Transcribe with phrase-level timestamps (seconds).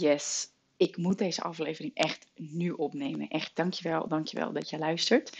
[0.00, 3.28] Yes, ik moet deze aflevering echt nu opnemen.
[3.28, 5.38] Echt dankjewel, dankjewel dat je luistert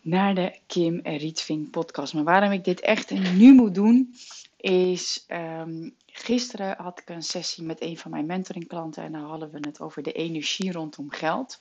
[0.00, 2.14] naar de Kim Rietving podcast.
[2.14, 4.14] Maar waarom ik dit echt nu moet doen,
[4.56, 9.50] is um, gisteren had ik een sessie met een van mijn mentoringklanten en daar hadden
[9.50, 11.58] we het over de energie rondom geld.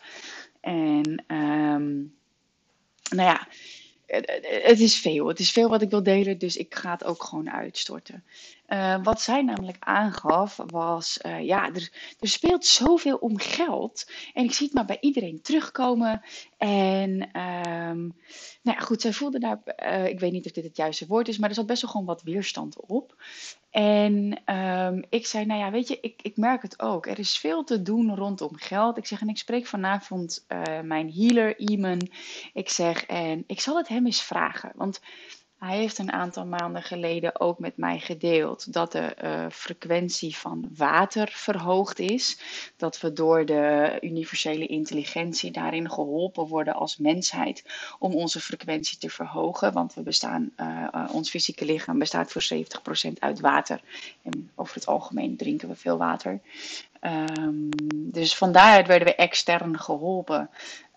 [0.59, 2.15] En um,
[3.09, 3.47] nou ja,
[4.65, 5.27] het is veel.
[5.27, 8.23] Het is veel wat ik wil delen, dus ik ga het ook gewoon uitstorten.
[8.67, 14.11] Uh, wat zij namelijk aangaf was, uh, ja, er, er, speelt zoveel om geld.
[14.33, 16.21] En ik zie het maar bij iedereen terugkomen.
[16.57, 18.15] En um,
[18.61, 21.27] nou ja, goed, zij voelde daar, uh, ik weet niet of dit het juiste woord
[21.27, 23.23] is, maar er zat best wel gewoon wat weerstand op.
[23.69, 27.07] En um, ik zei, nou ja, weet je, ik, ik merk het ook.
[27.07, 28.97] Er is veel te doen rondom geld.
[28.97, 30.45] Ik zeg, en ik spreek vanavond
[30.83, 32.09] mijn healer, Iman.
[32.53, 34.71] Ik zeg, en ik zal het hem eens vragen.
[34.75, 35.01] Want
[35.65, 40.69] hij heeft een aantal maanden geleden ook met mij gedeeld dat de uh, frequentie van
[40.77, 42.39] water verhoogd is.
[42.77, 47.63] Dat we door de universele intelligentie daarin geholpen worden als mensheid
[47.99, 49.73] om onze frequentie te verhogen.
[49.73, 53.81] Want we bestaan, uh, ons fysieke lichaam bestaat voor 70% uit water.
[54.23, 56.39] En over het algemeen drinken we veel water.
[57.05, 60.49] Um, dus van daaruit werden we extern geholpen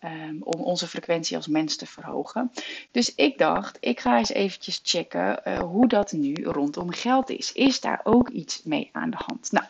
[0.04, 2.52] um, om onze frequentie als mens te verhogen.
[2.90, 7.52] Dus ik dacht, ik ga eens eventjes checken uh, hoe dat nu rondom geld is.
[7.52, 9.52] Is daar ook iets mee aan de hand?
[9.52, 9.66] Nou,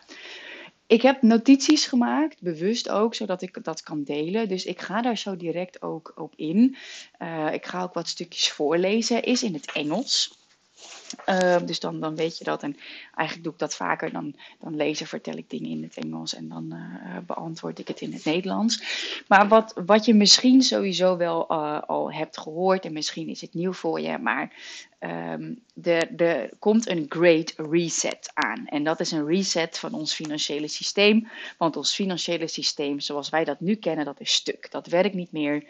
[0.87, 4.47] ik heb notities gemaakt, bewust ook, zodat ik dat kan delen.
[4.47, 6.75] Dus ik ga daar zo direct ook op in.
[7.19, 10.38] Uh, ik ga ook wat stukjes voorlezen, is in het Engels.
[11.25, 12.63] Uh, dus dan, dan weet je dat.
[12.63, 12.77] En
[13.15, 14.11] eigenlijk doe ik dat vaker.
[14.11, 18.01] Dan, dan lezen, vertel ik dingen in het Engels en dan uh, beantwoord ik het
[18.01, 18.83] in het Nederlands.
[19.27, 23.53] Maar wat, wat je misschien sowieso wel uh, al hebt gehoord, en misschien is het
[23.53, 24.53] nieuw voor je, maar
[24.99, 28.65] um, er, er komt een great reset aan.
[28.65, 31.27] En dat is een reset van ons financiële systeem.
[31.57, 34.71] Want ons financiële systeem, zoals wij dat nu kennen, dat is stuk.
[34.71, 35.63] Dat werkt niet meer.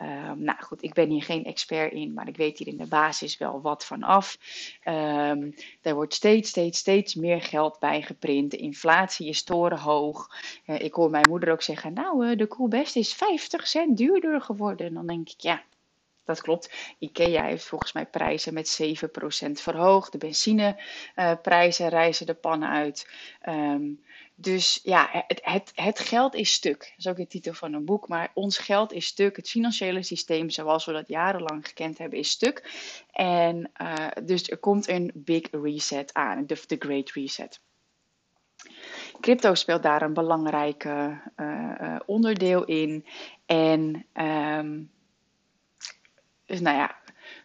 [0.00, 2.86] Um, nou goed, ik ben hier geen expert in, maar ik weet hier in de
[2.86, 4.38] basis wel wat van af.
[4.84, 8.50] Um, er wordt steeds, steeds, steeds meer geld bijgeprint.
[8.50, 10.28] De inflatie is torenhoog.
[10.66, 14.40] Uh, ik hoor mijn moeder ook zeggen, nou, uh, de koelbest is 50 cent duurder
[14.40, 14.86] geworden.
[14.86, 15.62] En dan denk ik, ja,
[16.24, 16.94] dat klopt.
[16.98, 20.12] IKEA heeft volgens mij prijzen met 7% verhoogd.
[20.12, 23.10] De benzineprijzen uh, reizen de pan uit.
[23.48, 24.02] Um,
[24.34, 26.78] dus ja, het, het, het, geld is stuk.
[26.78, 28.08] Dat is ook de titel van een boek.
[28.08, 29.36] Maar ons geld is stuk.
[29.36, 32.70] Het financiële systeem, zoals we dat jarenlang gekend hebben, is stuk.
[33.10, 36.46] En uh, dus er komt een big reset aan.
[36.46, 37.60] De, Great Reset.
[39.20, 43.06] Crypto speelt daar een belangrijk uh, uh, onderdeel in.
[43.46, 44.90] En um,
[46.46, 46.96] dus nou ja,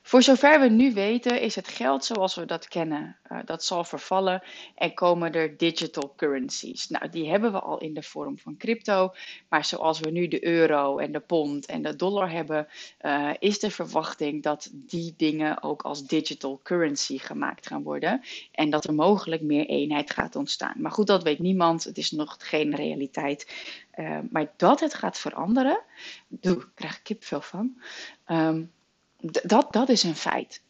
[0.02, 3.84] voor zover we nu weten is het geld zoals we dat kennen, uh, dat zal
[3.84, 4.44] vervallen
[4.76, 6.88] en komen er digital currencies.
[6.90, 9.14] Nou, die hebben we al in de vorm van crypto,
[9.50, 12.68] maar zoals we nu de euro en de pond en de dollar hebben,
[13.02, 18.22] uh, is de verwachting dat die dingen ook als digital currency gemaakt gaan worden
[18.52, 20.82] en dat er mogelijk meer eenheid gaat ontstaan.
[20.82, 23.54] Maar goed, dat weet niemand, het is nog geen realiteit.
[23.96, 25.82] Uh, maar dat het gaat veranderen,
[26.28, 27.82] daar krijg ik kipvel van.
[28.28, 28.72] Um,
[29.22, 30.62] dat, dat is een feit.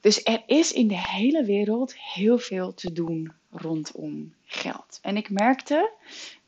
[0.00, 4.98] Dus er is in de hele wereld heel veel te doen rondom geld.
[5.02, 5.92] En ik merkte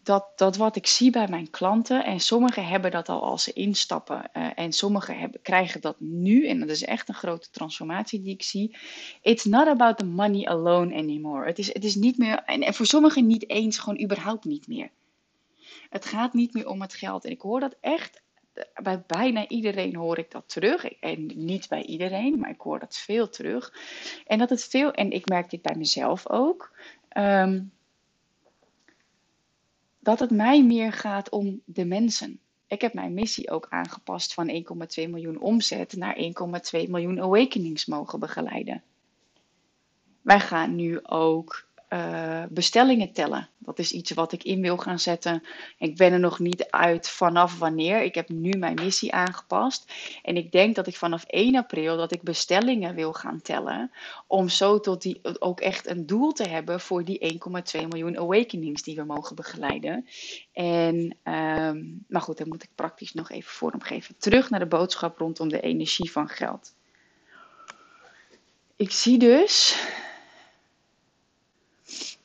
[0.03, 3.53] dat, dat wat ik zie bij mijn klanten, en sommigen hebben dat al als ze
[3.53, 8.33] instappen, uh, en sommigen krijgen dat nu, en dat is echt een grote transformatie die
[8.33, 8.77] ik zie.
[9.23, 11.47] It's not about the money alone anymore.
[11.47, 14.67] Het is, het is niet meer, en, en voor sommigen niet eens, gewoon überhaupt niet
[14.69, 14.91] meer.
[15.91, 17.25] Het gaat niet meer om het geld.
[17.25, 18.23] En ik hoor dat echt
[18.83, 20.85] bij bijna iedereen hoor ik dat terug.
[20.85, 23.73] En niet bij iedereen, maar ik hoor dat veel terug.
[24.27, 26.77] En dat het veel, en ik merk dit bij mezelf ook.
[27.17, 27.73] Um,
[29.99, 32.41] dat het mij meer gaat om de mensen.
[32.67, 34.65] Ik heb mijn missie ook aangepast van
[35.01, 38.83] 1,2 miljoen omzet naar 1,2 miljoen awakenings mogen begeleiden.
[40.23, 43.49] Wij gaan nu ook uh, bestellingen tellen.
[43.59, 45.43] Dat is iets wat ik in wil gaan zetten.
[45.79, 48.03] Ik ben er nog niet uit vanaf wanneer.
[48.03, 49.93] Ik heb nu mijn missie aangepast.
[50.23, 53.91] En ik denk dat ik vanaf 1 april dat ik bestellingen wil gaan tellen.
[54.27, 57.41] Om zo tot die ook echt een doel te hebben voor die
[57.81, 60.07] 1,2 miljoen awakenings die we mogen begeleiden.
[60.53, 64.15] En, um, maar goed, daar moet ik praktisch nog even vormgeven.
[64.19, 66.77] Terug naar de boodschap rondom de energie van geld.
[68.77, 69.77] Ik zie dus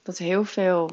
[0.04, 0.90] dat heel veel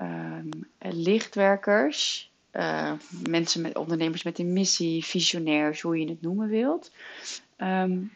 [0.00, 0.48] um,
[0.78, 2.92] lichtwerkers, uh,
[3.28, 6.90] mensen met ondernemers met een missie, visionairs, hoe je het noemen wilt,
[7.58, 8.12] um,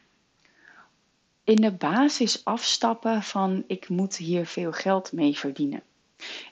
[1.45, 5.83] in de basis afstappen van ik moet hier veel geld mee verdienen.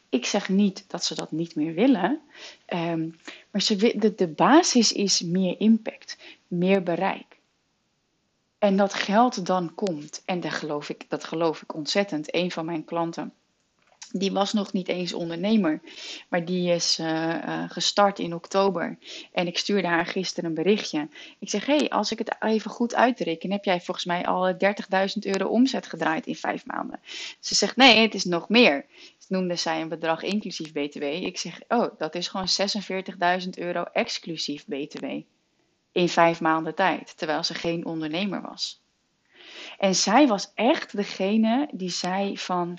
[0.08, 2.20] Ik zeg niet dat ze dat niet meer willen,
[2.66, 3.08] ehm,
[3.50, 7.38] maar ze, de, de basis is meer impact, meer bereik.
[8.58, 12.34] En dat geld dan komt, en dat geloof ik, dat geloof ik ontzettend.
[12.34, 13.32] Een van mijn klanten
[14.12, 15.80] die was nog niet eens ondernemer,
[16.28, 18.98] maar die is uh, uh, gestart in oktober.
[19.32, 21.08] En ik stuurde haar gisteren een berichtje.
[21.38, 24.58] Ik zeg: hey, als ik het even goed uitreken, heb jij volgens mij al 30.000
[25.20, 27.00] euro omzet gedraaid in vijf maanden.
[27.40, 28.86] Ze zegt: nee, het is nog meer.
[29.28, 31.02] Noemde zij een bedrag inclusief BTW.
[31.02, 32.48] Ik zeg: oh, dat is gewoon
[33.42, 35.04] 46.000 euro exclusief BTW.
[35.92, 38.82] In vijf maanden tijd, terwijl ze geen ondernemer was.
[39.78, 42.78] En zij was echt degene die zei van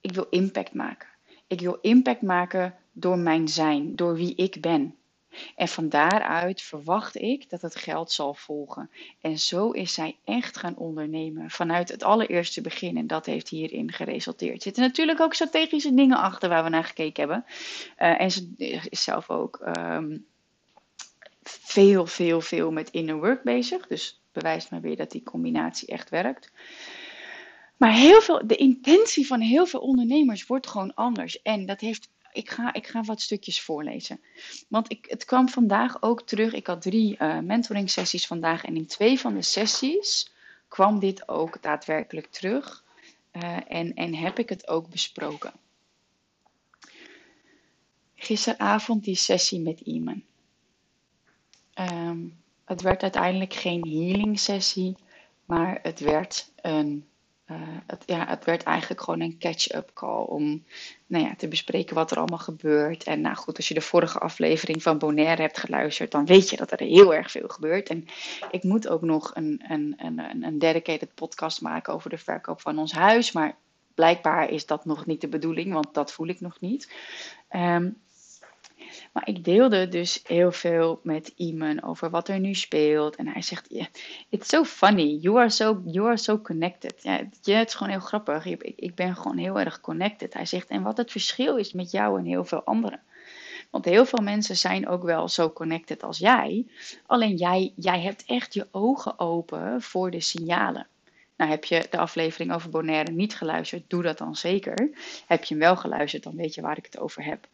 [0.00, 1.08] ik wil impact maken.
[1.46, 4.94] Ik wil impact maken door mijn zijn, door wie ik ben.
[5.56, 8.90] En van daaruit verwacht ik dat het geld zal volgen.
[9.20, 12.96] En zo is zij echt gaan ondernemen vanuit het allereerste begin.
[12.96, 14.54] En dat heeft hierin geresulteerd.
[14.56, 17.44] Er zitten natuurlijk ook strategische dingen achter waar we naar gekeken hebben.
[17.98, 18.54] Uh, en ze
[18.88, 20.26] is zelf ook um,
[21.42, 23.86] veel, veel, veel met inner work bezig.
[23.86, 26.52] Dus bewijst me weer dat die combinatie echt werkt.
[27.80, 31.42] Maar heel veel, de intentie van heel veel ondernemers wordt gewoon anders.
[31.42, 32.08] En dat heeft.
[32.32, 34.20] Ik ga, ik ga wat stukjes voorlezen.
[34.68, 36.52] Want ik, het kwam vandaag ook terug.
[36.52, 38.64] Ik had drie uh, mentoring sessies vandaag.
[38.64, 40.32] En in twee van de sessies
[40.68, 42.84] kwam dit ook daadwerkelijk terug.
[43.32, 45.52] Uh, en, en heb ik het ook besproken.
[48.14, 50.22] Gisteravond die sessie met Iman.
[51.74, 54.96] Um, het werd uiteindelijk geen healing sessie.
[55.44, 57.09] Maar het werd een
[57.50, 57.56] uh,
[57.86, 60.64] het, ja, het werd eigenlijk gewoon een catch-up call om
[61.06, 63.04] nou ja, te bespreken wat er allemaal gebeurt.
[63.04, 66.56] En nou goed, als je de vorige aflevering van Bonaire hebt geluisterd, dan weet je
[66.56, 67.88] dat er heel erg veel gebeurt.
[67.88, 68.06] En
[68.50, 72.78] ik moet ook nog een, een, een, een dedicated podcast maken over de verkoop van
[72.78, 73.32] ons huis.
[73.32, 73.56] Maar
[73.94, 76.92] blijkbaar is dat nog niet de bedoeling, want dat voel ik nog niet.
[77.50, 77.96] Um,
[79.12, 83.16] maar ik deelde dus heel veel met Iman over wat er nu speelt.
[83.16, 83.88] En hij zegt,
[84.28, 85.18] it's so funny.
[85.20, 86.94] You are so, you are so connected.
[87.02, 88.44] Ja, het is gewoon heel grappig.
[88.44, 90.34] Ik, ik ben gewoon heel erg connected.
[90.34, 93.00] Hij zegt, en wat het verschil is met jou en heel veel anderen.
[93.70, 96.66] Want heel veel mensen zijn ook wel zo connected als jij.
[97.06, 100.86] Alleen jij, jij hebt echt je ogen open voor de signalen.
[101.36, 104.90] Nou, heb je de aflevering over Bonaire niet geluisterd, doe dat dan zeker.
[105.26, 107.46] Heb je hem wel geluisterd, dan weet je waar ik het over heb.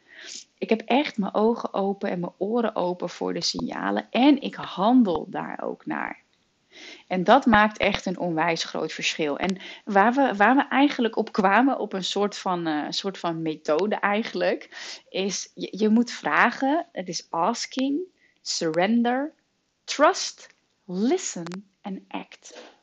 [0.58, 4.54] Ik heb echt mijn ogen open en mijn oren open voor de signalen en ik
[4.54, 6.24] handel daar ook naar.
[7.06, 9.38] En dat maakt echt een onwijs groot verschil.
[9.38, 13.42] En waar we, waar we eigenlijk op kwamen, op een soort van, uh, soort van
[13.42, 14.68] methode eigenlijk,
[15.08, 18.00] is je, je moet vragen, het is asking,
[18.42, 19.32] surrender,
[19.84, 20.54] trust,
[20.84, 22.74] listen en act.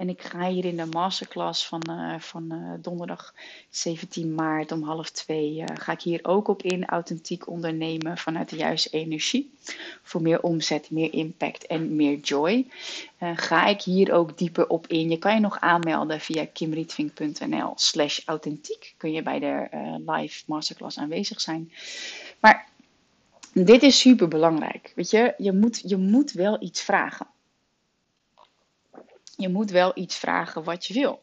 [0.00, 3.34] En ik ga hier in de masterclass van, uh, van uh, donderdag
[3.70, 6.86] 17 maart om half twee, uh, ga ik hier ook op in.
[6.86, 9.52] Authentiek ondernemen vanuit de juiste energie.
[10.02, 12.66] Voor meer omzet, meer impact en meer joy.
[13.34, 15.10] ga ik hier ook dieper op in.
[15.10, 18.94] Je kan je nog aanmelden via kimrietvink.nl slash authentiek.
[18.96, 19.68] Kun je bij de
[20.06, 21.72] live masterclass aanwezig zijn.
[22.40, 22.68] Maar
[23.52, 24.92] dit is super belangrijk.
[24.94, 27.26] Weet je, je moet, je moet wel iets vragen
[29.40, 31.22] je moet wel iets vragen wat je wil.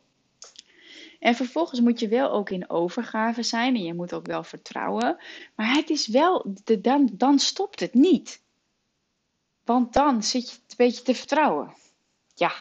[1.20, 5.18] En vervolgens moet je wel ook in overgave zijn en je moet ook wel vertrouwen.
[5.56, 8.42] Maar het is wel, de, dan, dan stopt het niet.
[9.64, 11.74] Want dan zit je een beetje te vertrouwen.
[12.34, 12.52] Ja,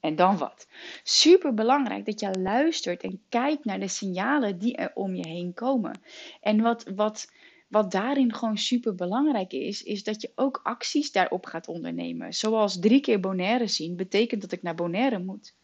[0.00, 0.66] en dan wat?
[1.02, 5.54] Super belangrijk dat je luistert en kijkt naar de signalen die er om je heen
[5.54, 6.00] komen.
[6.40, 7.32] En wat, wat,
[7.66, 12.34] wat daarin gewoon super belangrijk is, is dat je ook acties daarop gaat ondernemen.
[12.34, 15.54] Zoals drie keer Bonaire zien, betekent dat ik naar Bonaire moet.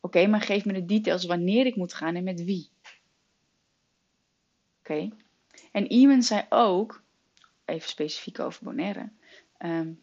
[0.00, 2.70] Oké, maar geef me de details wanneer ik moet gaan en met wie.
[4.78, 5.08] Oké.
[5.72, 7.02] En Iman zei ook,
[7.64, 9.10] even specifiek over Bonaire.
[9.58, 10.02] Um,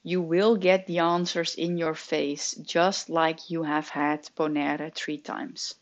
[0.00, 5.20] you will get the answers in your face, just like you have had Bonaire three
[5.20, 5.81] times.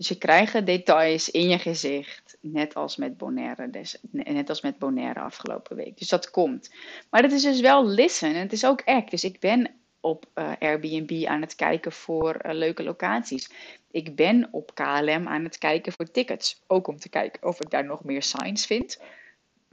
[0.00, 5.20] Dus je krijgt details in je gezicht, net als met Bonaire, net als met Bonaire
[5.20, 5.98] afgelopen week.
[5.98, 6.74] Dus dat komt.
[7.10, 9.10] Maar het is dus wel listen en het is ook act.
[9.10, 13.50] Dus ik ben op uh, Airbnb aan het kijken voor uh, leuke locaties.
[13.90, 16.62] Ik ben op KLM aan het kijken voor tickets.
[16.66, 19.02] Ook om te kijken of ik daar nog meer signs vind.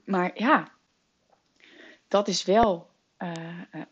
[0.05, 0.71] Maar ja,
[2.07, 3.31] dat is wel uh,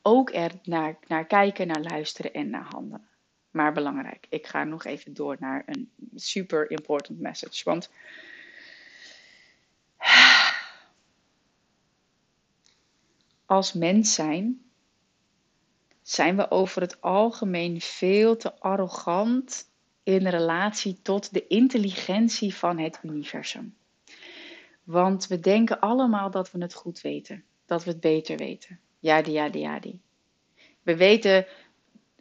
[0.02, 3.14] ook er naar, naar kijken, naar luisteren en naar handelen
[3.56, 4.26] maar belangrijk.
[4.30, 7.64] Ik ga nog even door naar een super important message.
[7.64, 7.92] Want
[13.46, 14.62] als mens zijn,
[16.02, 19.70] zijn we over het algemeen veel te arrogant
[20.04, 23.76] in relatie tot de intelligentie van het universum.
[24.84, 28.80] Want we denken allemaal dat we het goed weten, dat we het beter weten.
[29.00, 30.02] Ja, die, ja, die, ja, die.
[30.82, 31.46] We weten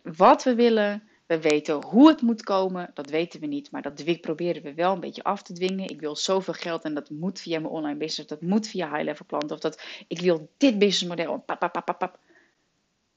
[0.03, 4.21] wat we willen, we weten hoe het moet komen, dat weten we niet, maar dat
[4.21, 5.89] proberen we wel een beetje af te dwingen.
[5.89, 9.27] Ik wil zoveel geld en dat moet via mijn online business, dat moet via high-level
[9.27, 11.45] klanten, of dat ik wil dit businessmodel.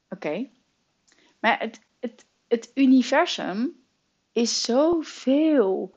[0.08, 0.48] Oké.
[1.38, 3.76] Maar het, het, het universum
[4.32, 5.94] is zoveel,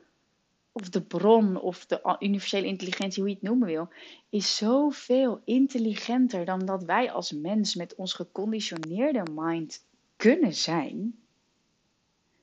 [0.71, 3.89] of de bron of de universele intelligentie, hoe je het noemen wil,
[4.29, 11.20] is zoveel intelligenter dan dat wij als mens met ons geconditioneerde mind kunnen zijn.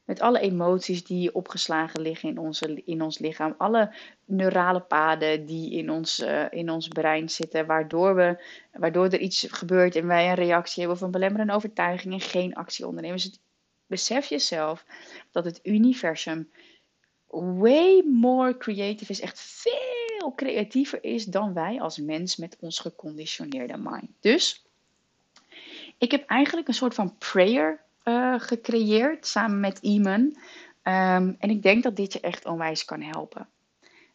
[0.08, 3.54] Met alle emoties die opgeslagen liggen in, onze, in ons lichaam.
[3.58, 7.66] Alle neurale paden die in ons, uh, in ons brein zitten.
[7.66, 12.14] Waardoor, we, waardoor er iets gebeurt en wij een reactie hebben of een belemmerende overtuiging
[12.14, 13.16] en geen actie ondernemen.
[13.16, 13.40] Dus
[13.86, 14.84] besef jezelf
[15.30, 16.50] dat het universum
[17.30, 19.20] way more creative is.
[19.20, 24.10] Echt veel creatiever is dan wij als mens met ons geconditioneerde mind.
[24.20, 24.64] Dus
[25.98, 30.20] ik heb eigenlijk een soort van prayer uh, gecreëerd samen met Iman.
[30.20, 33.48] Um, en ik denk dat dit je echt onwijs kan helpen.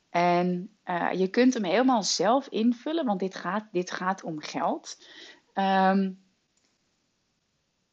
[0.10, 4.98] En uh, je kunt hem helemaal zelf invullen, want dit gaat, dit gaat om geld.
[5.54, 6.22] Um,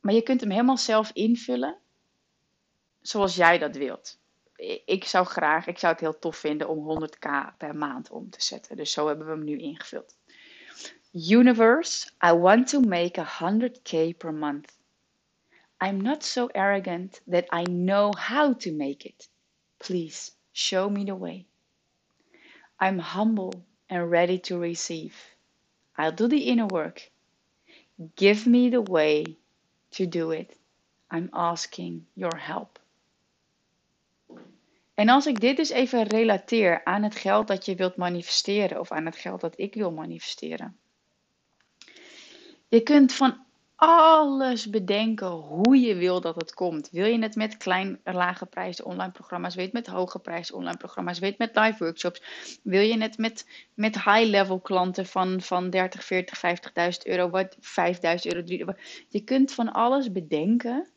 [0.00, 1.76] maar je kunt hem helemaal zelf invullen
[3.00, 4.18] zoals jij dat wilt.
[4.84, 8.42] Ik zou graag, ik zou het heel tof vinden om 100k per maand om te
[8.42, 8.76] zetten.
[8.76, 10.16] Dus zo hebben we hem nu ingevuld.
[11.12, 14.78] Universe, I want to make 100k per month.
[15.80, 19.28] I'm not so arrogant that I know how to make it.
[19.78, 21.46] Please show me the way.
[22.78, 25.14] I'm humble and ready to receive.
[25.96, 27.10] I'll do the inner work.
[28.16, 29.24] Give me the way
[29.92, 30.56] to do it.
[31.10, 32.78] I'm asking your help.
[34.94, 38.92] En als ik dit dus even relateer aan het geld dat je wilt manifesteren of
[38.92, 40.76] aan het geld dat ik wil manifesteren.
[42.68, 43.44] Je kunt van
[43.80, 46.90] alles bedenken hoe je wil dat het komt.
[46.90, 49.54] Wil je het met klein, lage prijzen online programma's?
[49.54, 51.20] Het met hoge prijzen online programma's?
[51.20, 52.22] Het met live workshops?
[52.62, 56.42] Wil je het met, met high-level klanten van, van 30, 40, 50.000
[57.02, 57.30] euro?
[57.30, 57.60] Wat 5.000
[58.22, 58.42] euro?
[58.42, 58.64] 3,
[59.08, 60.88] je kunt van alles bedenken.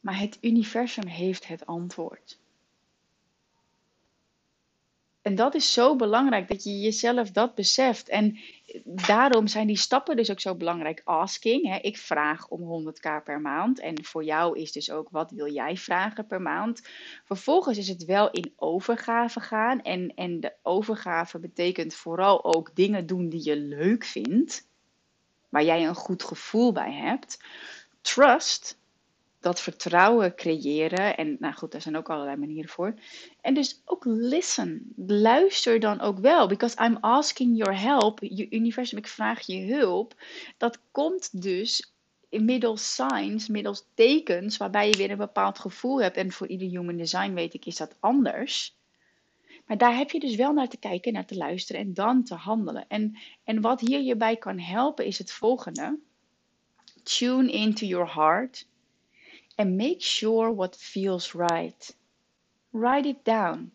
[0.00, 2.41] Maar het universum heeft het antwoord.
[5.22, 8.08] En dat is zo belangrijk dat je jezelf dat beseft.
[8.08, 8.38] En
[8.84, 11.02] daarom zijn die stappen dus ook zo belangrijk.
[11.04, 13.80] Asking, hè, ik vraag om 100k per maand.
[13.80, 16.88] En voor jou is dus ook wat wil jij vragen per maand.
[17.24, 19.82] Vervolgens is het wel in overgave gaan.
[19.82, 24.68] En, en de overgave betekent vooral ook dingen doen die je leuk vindt.
[25.48, 27.44] Waar jij een goed gevoel bij hebt.
[28.00, 28.80] Trust
[29.42, 31.16] dat vertrouwen creëren.
[31.16, 32.94] En nou goed, daar zijn ook allerlei manieren voor.
[33.40, 34.92] En dus ook listen.
[35.06, 36.48] Luister dan ook wel.
[36.48, 38.18] Because I'm asking your help.
[38.22, 40.14] Je universum, ik vraag je hulp.
[40.56, 41.92] Dat komt dus
[42.30, 46.16] middels signs, middels tekens, waarbij je weer een bepaald gevoel hebt.
[46.16, 48.76] En voor ieder human design weet ik, is dat anders.
[49.66, 52.34] Maar daar heb je dus wel naar te kijken, naar te luisteren en dan te
[52.34, 52.84] handelen.
[52.88, 55.98] En, en wat hier je bij kan helpen is het volgende.
[57.02, 58.66] Tune into your heart
[59.58, 61.94] and make sure what feels right.
[62.72, 63.70] Write it down.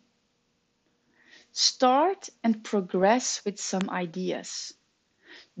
[1.52, 4.74] Start and progress with some ideas.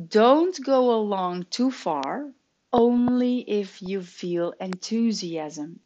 [0.08, 2.32] Don't go along too far,
[2.72, 5.80] only if you feel enthusiasm.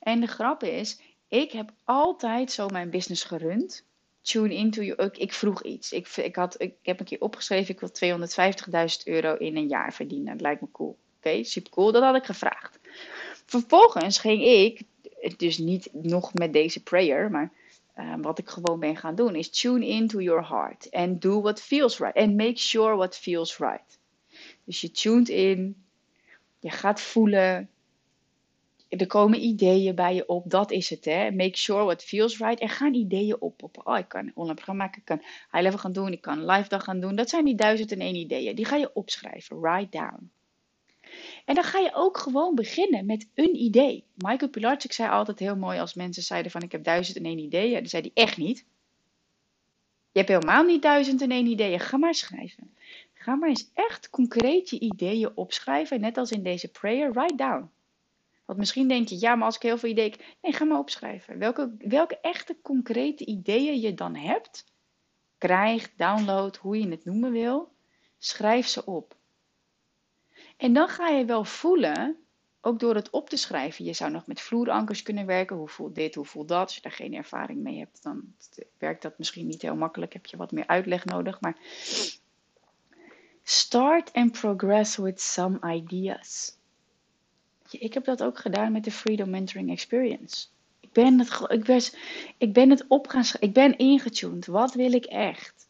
[0.00, 3.84] En de grap is, ik heb altijd zo mijn business gerund.
[4.22, 5.02] Tune into you.
[5.02, 5.92] Ik, ik vroeg iets.
[5.92, 9.92] Ik, ik, had, ik heb een keer opgeschreven, ik wil 250.000 euro in een jaar
[9.92, 10.32] verdienen.
[10.32, 10.98] Dat lijkt me cool.
[11.16, 11.92] Oké, super cool.
[11.92, 12.78] Dat had ik gevraagd.
[13.46, 14.82] Vervolgens ging ik,
[15.36, 17.52] dus niet nog met deze prayer, maar
[17.96, 21.60] uh, wat ik gewoon ben gaan doen, is tune into your heart and do what
[21.60, 22.16] feels right.
[22.16, 23.98] And make sure what feels right.
[24.64, 25.84] Dus je tuned in,
[26.60, 27.68] je gaat voelen,
[28.88, 31.30] er komen ideeën bij je op, dat is het hè.
[31.30, 32.62] Make sure what feels right.
[32.62, 33.80] Er gaan ideeën op.
[33.84, 35.20] Oh, ik kan online programma maken, ik kan
[35.50, 37.14] high level gaan doen, ik kan live dag gaan doen.
[37.14, 38.54] Dat zijn die duizend en één ideeën.
[38.54, 40.30] Die ga je opschrijven, write down.
[41.44, 44.04] En dan ga je ook gewoon beginnen met een idee.
[44.14, 47.38] Michael Pilarczyk zei altijd heel mooi als mensen zeiden van ik heb duizend en één
[47.38, 47.74] ideeën.
[47.74, 48.66] Dan zei hij echt niet.
[50.12, 51.80] Je hebt helemaal niet duizend en één ideeën.
[51.80, 52.76] Ga maar schrijven.
[53.12, 56.00] Ga maar eens echt concreet je ideeën opschrijven.
[56.00, 57.70] Net als in deze prayer, write down.
[58.44, 60.14] Want misschien denk je, ja, maar als ik heel veel ideeën...
[60.42, 61.38] Nee, ga maar opschrijven.
[61.38, 64.64] Welke, welke echte concrete ideeën je dan hebt,
[65.38, 67.72] krijg, download, hoe je het noemen wil,
[68.18, 69.16] schrijf ze op.
[70.56, 72.16] En dan ga je wel voelen
[72.60, 73.84] ook door het op te schrijven.
[73.84, 75.56] Je zou nog met vloerankers kunnen werken.
[75.56, 76.62] Hoe voelt dit, hoe voelt dat?
[76.62, 78.34] Als je daar geen ervaring mee hebt, dan
[78.78, 80.12] werkt dat misschien niet heel makkelijk.
[80.12, 81.40] Heb je wat meer uitleg nodig.
[81.40, 81.56] Maar
[83.42, 86.56] start and progress with some ideas.
[87.70, 90.46] Ik heb dat ook gedaan met de Freedom Mentoring Experience.
[90.80, 91.96] Ik ben het, ik was,
[92.38, 93.24] ik ben het op gaan.
[93.40, 94.46] Ik ben ingetuned.
[94.46, 95.68] Wat wil ik echt?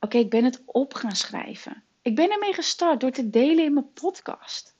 [0.00, 1.82] Oké, ik ben het op gaan schrijven.
[2.06, 4.76] Ik ben ermee gestart door te delen in mijn podcast.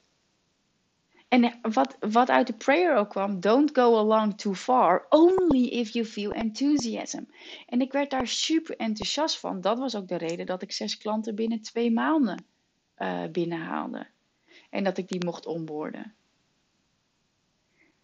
[1.29, 5.89] En wat, wat uit de prayer ook kwam, don't go along too far, only if
[5.89, 7.23] you feel enthusiasm.
[7.67, 9.61] En ik werd daar super enthousiast van.
[9.61, 12.45] Dat was ook de reden dat ik zes klanten binnen twee maanden
[12.99, 14.07] uh, binnenhaalde.
[14.71, 16.15] En dat ik die mocht onboorden.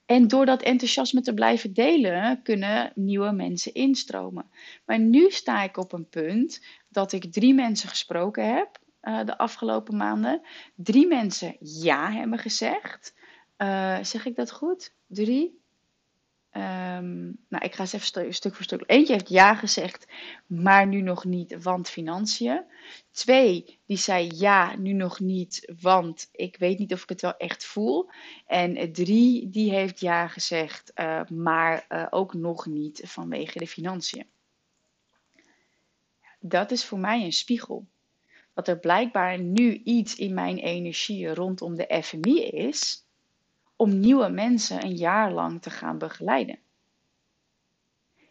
[0.07, 4.51] En door dat enthousiasme te blijven delen, kunnen nieuwe mensen instromen.
[4.85, 9.39] Maar nu sta ik op een punt dat ik drie mensen gesproken heb uh, de
[9.39, 10.43] afgelopen maanden.
[10.75, 13.15] Drie mensen ja hebben gezegd.
[13.59, 14.95] Uh, zeg ik dat goed?
[15.07, 15.61] Drie?
[16.57, 18.83] Um, nou, ik ga eens even stuk voor stuk.
[18.87, 20.07] Eentje heeft ja gezegd,
[20.47, 22.65] maar nu nog niet, want financiën.
[23.11, 27.37] Twee, die zei ja, nu nog niet, want ik weet niet of ik het wel
[27.37, 28.11] echt voel.
[28.47, 34.27] En drie, die heeft ja gezegd, uh, maar ook nog niet vanwege de financiën.
[36.41, 37.87] Dat is voor mij een spiegel
[38.55, 43.05] dat er blijkbaar nu iets in mijn energie rondom de FMI is
[43.77, 46.59] om nieuwe mensen een jaar lang te gaan begeleiden.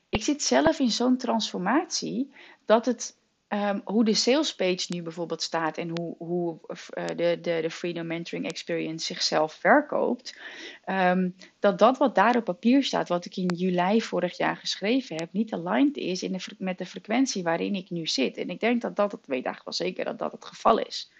[0.09, 2.33] Ik zit zelf in zo'n transformatie
[2.65, 3.17] dat het
[3.51, 7.69] Ehm, hoe de sales page nu bijvoorbeeld staat en hoe, hoe uh, de, de, de
[7.69, 10.39] Freedom Mentoring Experience zichzelf verkoopt,
[10.85, 11.29] ehm,
[11.59, 15.33] dat dat wat daar op papier staat, wat ik in juli vorig jaar geschreven heb,
[15.33, 18.37] niet aligned is in de, met de frequentie waarin ik nu zit.
[18.37, 21.11] En ik denk dat dat, het weet eigenlijk wel zeker dat dat het geval is.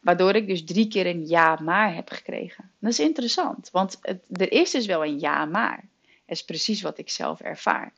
[0.00, 2.70] Waardoor ik dus drie keer een ja maar heb gekregen.
[2.78, 5.84] Dat is interessant, want het, er is dus wel een ja maar.
[6.02, 7.92] Dat is precies wat ik zelf ervaar.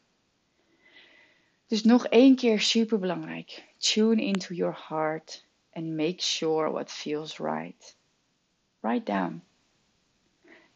[1.67, 3.65] Dus nog één keer super belangrijk.
[3.79, 7.97] Tune into your heart and make sure what feels right.
[8.81, 9.43] Write down.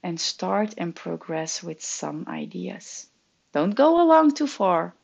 [0.00, 3.10] And start and progress with some ideas.
[3.50, 4.94] Don't go along too far.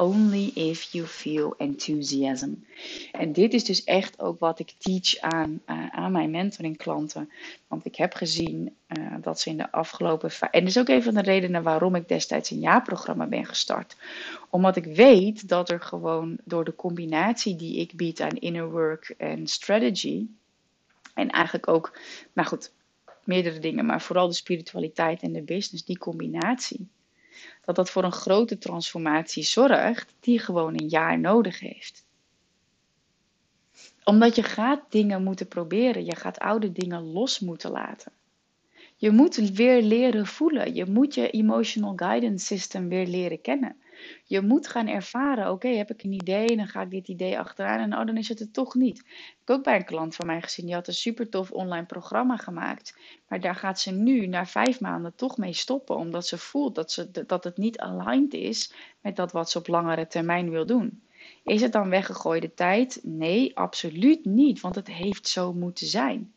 [0.00, 2.52] Only if you feel enthusiasm.
[3.12, 7.30] En dit is dus echt ook wat ik teach aan, uh, aan mijn mentoring klanten.
[7.68, 10.30] Want ik heb gezien uh, dat ze in de afgelopen.
[10.40, 13.96] En dat is ook een van de redenen waarom ik destijds een jaarprogramma ben gestart.
[14.50, 19.14] Omdat ik weet dat er gewoon door de combinatie die ik bied aan inner work
[19.18, 20.26] en strategy.
[21.14, 21.98] En eigenlijk ook,
[22.32, 22.72] nou goed,
[23.24, 26.88] meerdere dingen, maar vooral de spiritualiteit en de business, die combinatie
[27.76, 32.04] dat dat voor een grote transformatie zorgt die gewoon een jaar nodig heeft.
[34.04, 38.12] Omdat je gaat dingen moeten proberen, je gaat oude dingen los moeten laten.
[38.96, 40.74] Je moet weer leren voelen.
[40.74, 43.76] Je moet je emotional guidance system weer leren kennen.
[44.24, 47.78] Je moet gaan ervaren, oké, heb ik een idee, dan ga ik dit idee achteraan
[47.78, 48.98] en oh, dan is het het toch niet.
[48.98, 51.86] Ik heb ook bij een klant van mij gezien, die had een super tof online
[51.86, 52.98] programma gemaakt.
[53.28, 56.92] Maar daar gaat ze nu na vijf maanden toch mee stoppen, omdat ze voelt dat,
[56.92, 61.02] ze, dat het niet aligned is met dat wat ze op langere termijn wil doen.
[61.44, 63.00] Is het dan weggegooide tijd?
[63.02, 66.32] Nee, absoluut niet, want het heeft zo moeten zijn.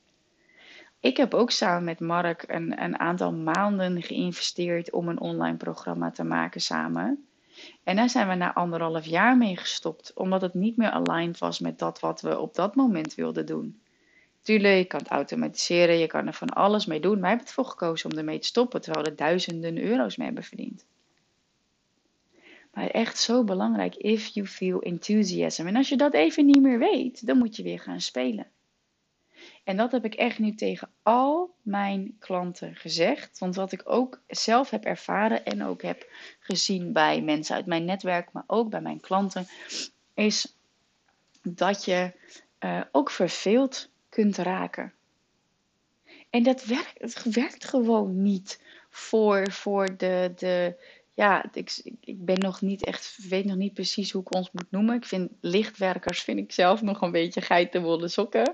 [0.99, 6.12] Ik heb ook samen met Mark een, een aantal maanden geïnvesteerd om een online programma
[6.12, 7.26] te maken samen.
[7.84, 11.60] En daar zijn we na anderhalf jaar mee gestopt, omdat het niet meer aligned was
[11.60, 13.82] met dat wat we op dat moment wilden doen.
[14.41, 17.47] Tuurlijk, je kan het automatiseren, je kan er van alles mee doen, maar we hebben
[17.47, 20.86] ervoor gekozen om ermee te stoppen, terwijl we duizenden euro's mee hebben verdiend.
[22.73, 25.67] Maar echt zo belangrijk, if you feel enthusiasm.
[25.67, 28.47] En als je dat even niet meer weet, dan moet je weer gaan spelen.
[29.63, 33.39] En dat heb ik echt nu tegen al mijn klanten gezegd.
[33.39, 37.86] Want wat ik ook zelf heb ervaren en ook heb gezien bij mensen uit mijn
[37.86, 39.47] netwerk, maar ook bij mijn klanten,
[40.13, 40.56] is
[41.41, 42.12] dat je
[42.60, 44.93] uh, ook verveeld kunt raken.
[46.30, 50.76] En dat werkt, het werkt gewoon niet voor, voor de, de,
[51.13, 54.71] ja, ik, ik ben nog niet echt, weet nog niet precies hoe ik ons moet
[54.71, 54.95] noemen.
[54.95, 58.53] Ik vind lichtwerkers, vind ik zelf nog een beetje geitenwolle sokken.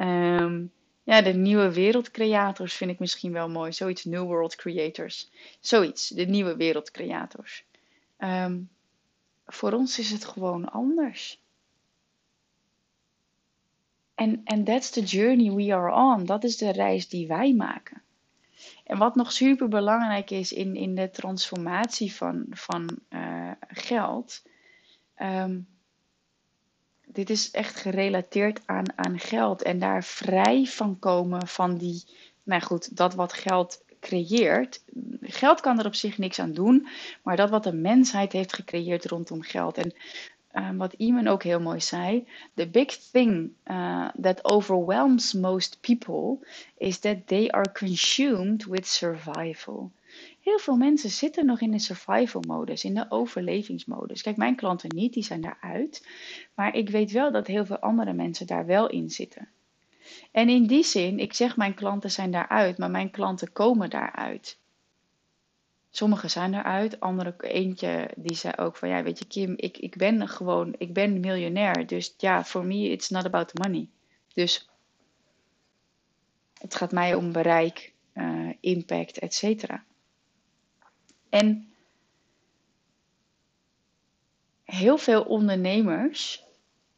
[0.00, 3.72] Um, ja, de nieuwe wereldcreators vind ik misschien wel mooi.
[3.72, 5.30] Zoiets, New World Creators.
[5.60, 7.64] Zoiets, de nieuwe wereldcreators.
[8.18, 8.68] Um,
[9.46, 11.42] voor ons is het gewoon anders.
[14.14, 16.24] En and that's the journey we are on.
[16.24, 18.02] Dat is de reis die wij maken.
[18.84, 24.42] En wat nog super belangrijk is in, in de transformatie van, van uh, geld.
[25.22, 25.66] Um,
[27.18, 32.04] dit is echt gerelateerd aan, aan geld en daar vrij van komen van die
[32.42, 34.82] nou goed, dat wat geld creëert.
[35.20, 36.88] Geld kan er op zich niks aan doen,
[37.22, 39.76] maar dat wat de mensheid heeft gecreëerd rondom geld.
[39.76, 39.92] En
[40.52, 46.46] uh, wat Iman ook heel mooi zei: The big thing uh, that overwhelms most people
[46.76, 49.90] is that they are consumed with survival.
[50.48, 54.22] Heel veel mensen zitten nog in de survival modus, in de overlevingsmodus.
[54.22, 56.08] Kijk, mijn klanten niet, die zijn daaruit.
[56.54, 59.48] Maar ik weet wel dat heel veel andere mensen daar wel in zitten.
[60.30, 64.58] En in die zin, ik zeg mijn klanten zijn daaruit, maar mijn klanten komen daaruit.
[65.90, 69.96] Sommigen zijn eruit, andere eentje die zei ook van ja, weet je Kim, ik, ik
[69.96, 71.86] ben gewoon, ik ben miljonair.
[71.86, 73.88] Dus ja, for me it's not about the money.
[74.34, 74.68] Dus
[76.58, 79.86] het gaat mij om bereik, uh, impact, et cetera.
[81.30, 81.72] En
[84.64, 86.44] heel veel ondernemers,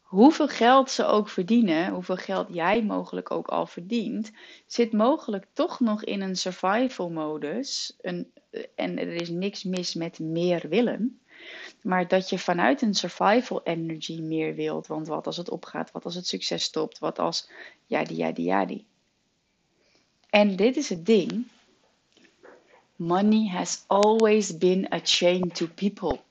[0.01, 4.33] hoeveel geld ze ook verdienen, hoeveel geld jij mogelijk ook al verdient,
[4.67, 7.97] zit mogelijk toch nog in een survival modus.
[8.01, 8.33] Een,
[8.75, 11.21] en er is niks mis met meer willen.
[11.83, 14.87] Maar dat je vanuit een survival energy meer wilt.
[14.87, 15.93] Want wat als het opgaat?
[15.93, 16.99] Wat als het succes stopt?
[16.99, 17.51] Wat als
[17.87, 18.85] ja die ja die ja die.
[20.31, 21.47] En dit is het ding.
[23.01, 26.23] Money has always been a chain to people.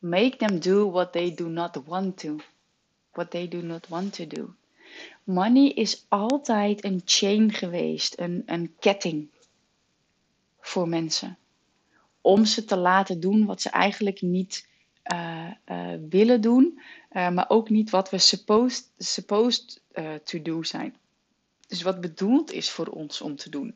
[0.00, 2.40] Make them do what they do not want to.
[3.14, 4.54] What they do not want to do.
[5.24, 9.28] Money is altijd een chain geweest, een, een ketting
[10.60, 11.38] voor mensen.
[12.20, 14.68] Om ze te laten doen wat ze eigenlijk niet
[15.12, 16.80] uh, uh, willen doen,
[17.12, 19.82] uh, maar ook niet wat we supposed, supposed
[20.24, 20.96] to do zijn.
[21.66, 23.74] Dus wat bedoeld is voor ons om te doen.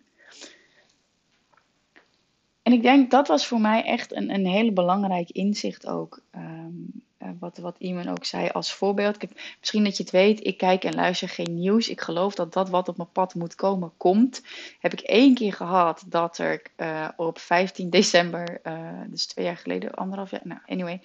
[2.64, 6.20] En ik denk dat was voor mij echt een, een hele belangrijk inzicht ook.
[6.34, 9.18] Um, uh, wat, wat iemand ook zei als voorbeeld.
[9.60, 11.88] Misschien dat je het weet, ik kijk en luister geen nieuws.
[11.88, 14.42] Ik geloof dat dat wat op mijn pad moet komen, komt.
[14.78, 19.56] Heb ik één keer gehad dat er uh, op 15 december, uh, dus twee jaar
[19.56, 21.00] geleden, anderhalf jaar, nou anyway,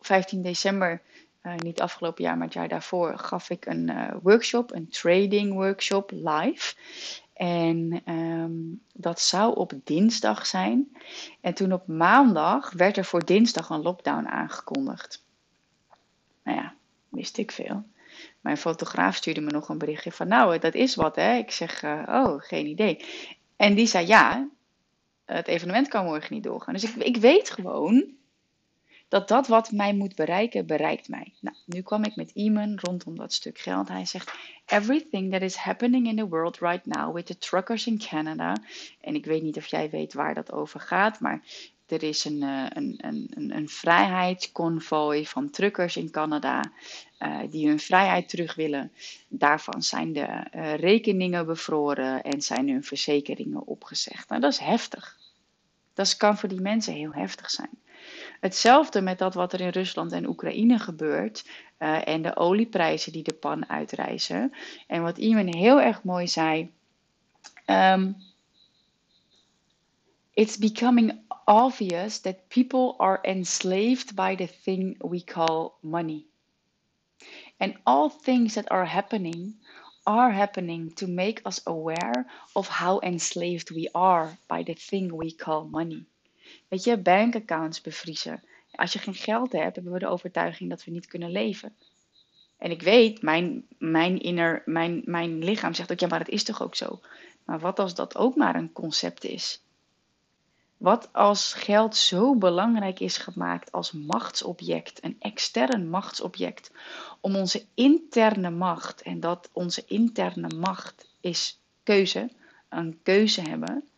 [0.00, 1.02] 15 december,
[1.56, 3.92] niet afgelopen jaar, maar het jaar daarvoor, gaf ik een
[4.22, 6.74] workshop, een trading workshop live.
[7.38, 10.96] En um, dat zou op dinsdag zijn.
[11.40, 15.24] En toen op maandag werd er voor dinsdag een lockdown aangekondigd.
[16.44, 16.74] Nou ja,
[17.08, 17.84] wist ik veel.
[18.40, 21.36] Mijn fotograaf stuurde me nog een berichtje van, nou, dat is wat, hè?
[21.36, 23.04] Ik zeg, uh, oh, geen idee.
[23.56, 24.48] En die zei, ja,
[25.24, 26.74] het evenement kan morgen niet doorgaan.
[26.74, 28.04] Dus ik, ik weet gewoon
[29.08, 31.32] dat dat wat mij moet bereiken, bereikt mij.
[31.40, 33.88] Nou, nu kwam ik met Iman rondom dat stuk geld.
[33.88, 34.32] Hij zegt,
[34.66, 38.56] everything that is happening in the world right now with the truckers in Canada.
[39.00, 41.42] En ik weet niet of jij weet waar dat over gaat, maar
[41.86, 46.72] er is een, uh, een, een, een, vrijheidsconvooi van truckers in Canada
[47.18, 48.92] uh, die hun vrijheid terug willen.
[49.28, 54.28] Daarvan zijn de uh, rekeningen bevroren en zijn hun verzekeringen opgezegd.
[54.28, 55.16] Nou, dat is heftig.
[55.94, 57.70] Dat kan voor die mensen heel heftig zijn.
[58.40, 61.44] Hetzelfde met dat wat er in Rusland en Oekraïne gebeurt.
[61.78, 64.52] Uh, en de olieprijzen die de pan uitreizen.
[64.86, 66.70] En wat iemand heel erg mooi zei.
[67.66, 68.16] Um,
[70.34, 76.26] it's becoming obvious that people are enslaved by the thing we call money.
[77.56, 79.54] And all things that are happening
[80.04, 85.32] are happening to make us aware of how enslaved we are by the thing we
[85.32, 86.06] call money.
[86.68, 88.42] Weet je, bankaccounts bevriezen.
[88.72, 91.76] Als je geen geld hebt, hebben we de overtuiging dat we niet kunnen leven.
[92.58, 96.44] En ik weet, mijn, mijn, inner, mijn, mijn lichaam zegt ook, ja, maar het is
[96.44, 97.00] toch ook zo.
[97.44, 99.62] Maar wat als dat ook maar een concept is?
[100.76, 106.70] Wat als geld zo belangrijk is gemaakt als machtsobject, een extern machtsobject,
[107.20, 112.30] om onze interne macht, en dat onze interne macht is keuze,
[112.68, 113.88] een keuze hebben,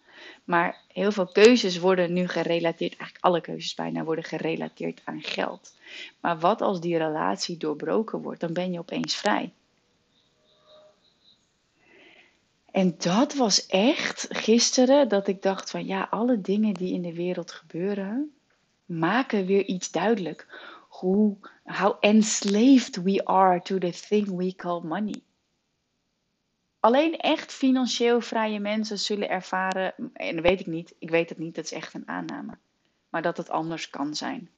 [0.50, 5.74] maar heel veel keuzes worden nu gerelateerd, eigenlijk alle keuzes bijna worden gerelateerd aan geld.
[6.20, 9.52] Maar wat als die relatie doorbroken wordt, dan ben je opeens vrij.
[12.70, 17.14] En dat was echt gisteren dat ik dacht van ja, alle dingen die in de
[17.14, 18.34] wereld gebeuren,
[18.84, 20.46] maken weer iets duidelijk.
[20.88, 25.22] Hoe, how enslaved we are to the thing we call money.
[26.80, 31.38] Alleen echt financieel vrije mensen zullen ervaren, en dat weet ik niet, ik weet het
[31.38, 32.58] niet, dat is echt een aanname,
[33.08, 34.50] maar dat het anders kan zijn.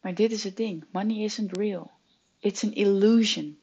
[0.00, 1.90] Maar dit is het ding: money isn't real.
[2.38, 3.58] It's an illusion.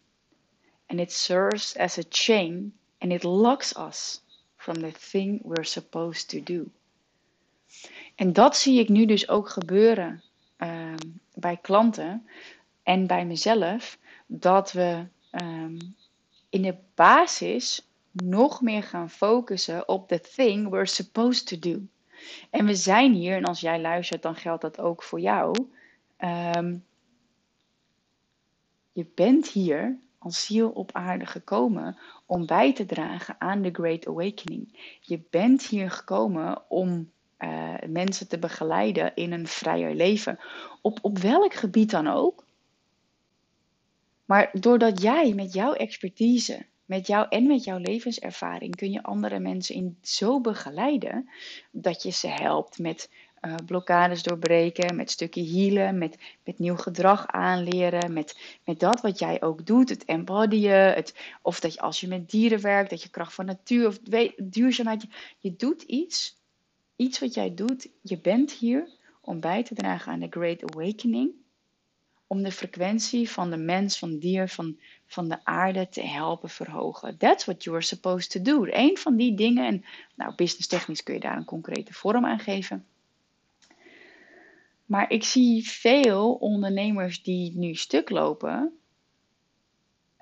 [0.85, 4.21] And it serves as a chain and it locks us
[4.55, 6.65] from the thing we're supposed to do.
[8.15, 10.23] En dat zie ik nu dus ook gebeuren
[10.57, 10.93] uh,
[11.33, 12.27] bij klanten
[12.83, 15.95] en bij mezelf, dat we um,
[16.49, 21.81] in de basis nog meer gaan focussen op the thing we're supposed to do.
[22.49, 25.67] En we zijn hier, en als jij luistert, dan geldt dat ook voor jou.
[26.17, 26.77] Ehm,
[28.91, 34.07] je bent hier als ziel op aarde gekomen om bij te dragen aan de Great
[34.07, 34.95] Awakening.
[35.01, 40.39] Je bent hier gekomen om uh, mensen te begeleiden in een vrijer leven.
[40.81, 42.45] Op, op welk gebied dan ook.
[44.31, 49.39] Maar doordat jij met jouw expertise, met jou en met jouw levenservaring, kun je andere
[49.39, 51.29] mensen in zo begeleiden
[51.71, 53.09] dat je ze helpt met
[53.41, 59.19] uh, blokkades doorbreken, met stukje healen, met, met nieuw gedrag aanleren, met, met dat wat
[59.19, 63.03] jij ook doet, het embodyen, het, of dat je als je met dieren werkt, dat
[63.03, 63.99] je kracht van natuur of
[64.37, 65.05] duurzaamheid,
[65.39, 66.37] je doet iets,
[66.95, 68.87] iets wat jij doet, je bent hier
[69.21, 71.31] om bij te dragen aan de Great Awakening,
[72.31, 77.17] om de frequentie van de mens, van dier, van, van de aarde te helpen verhogen.
[77.17, 78.65] That's what you are supposed to do.
[78.69, 82.39] Een van die dingen, en nou, business technisch kun je daar een concrete vorm aan
[82.39, 82.85] geven
[84.91, 88.79] maar ik zie veel ondernemers die nu stuk lopen,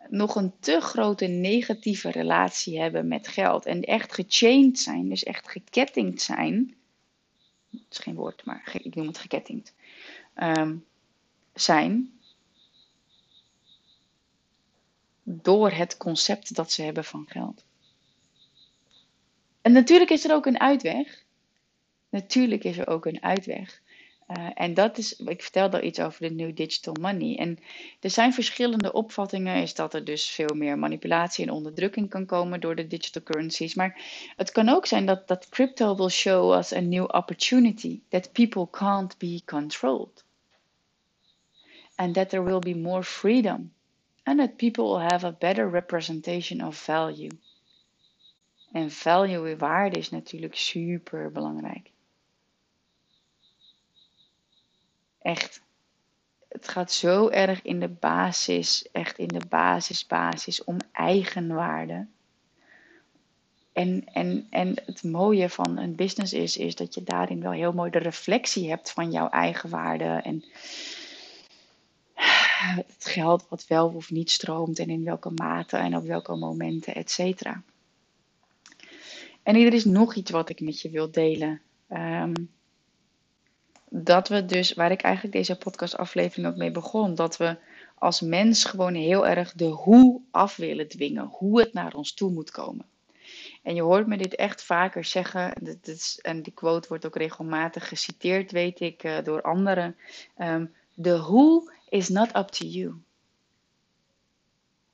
[0.10, 3.65] nog een te grote negatieve relatie hebben met geld.
[3.65, 6.76] En echt gechained zijn, dus echt gekettingd zijn.
[7.69, 9.74] Dat is geen woord, maar ik noem het gekettingd.
[10.34, 10.76] Ehm,
[11.62, 12.19] zijn.
[15.24, 17.65] Door het concept dat ze hebben van geld.
[19.62, 21.24] En natuurlijk is er ook een uitweg.
[22.10, 23.82] Natuurlijk is er ook een uitweg.
[24.38, 27.38] Uh, en dat is, ik vertelde al iets over de New Digital Money.
[27.38, 27.60] En
[28.00, 29.62] er zijn verschillende opvattingen.
[29.62, 33.76] Is dat er dus veel meer manipulatie en onderdrukking kan komen door de digital currencies.
[33.76, 34.02] Maar
[34.36, 38.02] het kan ook zijn dat, dat crypto will show us a new opportunity.
[38.10, 40.24] That people can't be controlled.
[42.00, 43.74] And that there will be more freedom.
[44.24, 47.32] And that people will have a better representation of value.
[48.72, 51.92] En value, waarde, is natuurlijk super belangrijk.
[55.22, 55.62] Echt.
[56.48, 62.08] Het gaat zo erg in de basis, echt in de basis, basis om eigenwaarde.
[63.74, 67.74] En, en, en het mooie van een business is, is dat je daarin wel heel
[67.74, 70.06] mooi de reflectie hebt van jouw eigen waarde.
[70.06, 70.44] En
[72.60, 76.95] het geld wat wel of niet stroomt en in welke mate en op welke momenten,
[76.95, 77.63] et cetera.
[79.43, 81.62] En er is nog iets wat ik met je wil delen.
[81.89, 82.50] Um,
[83.89, 87.58] dat we dus, waar ik eigenlijk deze podcastaflevering ook mee begon, dat we
[87.95, 92.32] als mens gewoon heel erg de hoe af willen dwingen, hoe het naar ons toe
[92.32, 92.86] moet komen.
[93.63, 97.15] En je hoort me dit echt vaker zeggen, dit is, en die quote wordt ook
[97.15, 99.95] regelmatig geciteerd, weet ik, uh, door anderen.
[100.38, 103.02] Um, the who is not up to you.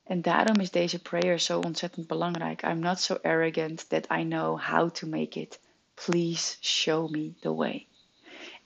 [0.04, 2.62] En daarom is deze prayer zo ontzettend belangrijk.
[2.62, 5.60] I'm not so arrogant that I know how to make it.
[5.94, 7.86] Please show me the way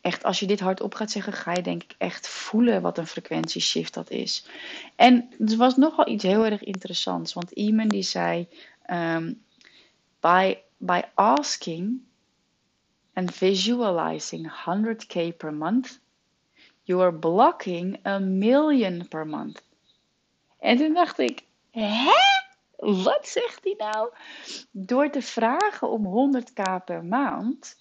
[0.01, 3.07] echt, als je dit hardop gaat zeggen, ga je denk ik echt voelen wat een
[3.07, 4.47] frequentieshift dat is.
[4.97, 8.49] En er was nogal iets heel erg interessants, want Iman die zei,
[8.91, 9.43] um,
[10.21, 12.01] by, by asking
[13.13, 16.01] and visualizing 100k per month,
[16.91, 19.63] you are blocking a million per month.
[20.59, 22.13] En toen dacht ik, hè?
[22.77, 24.13] Wat zegt hij nou?
[24.71, 27.79] Door te vragen om 100k per maand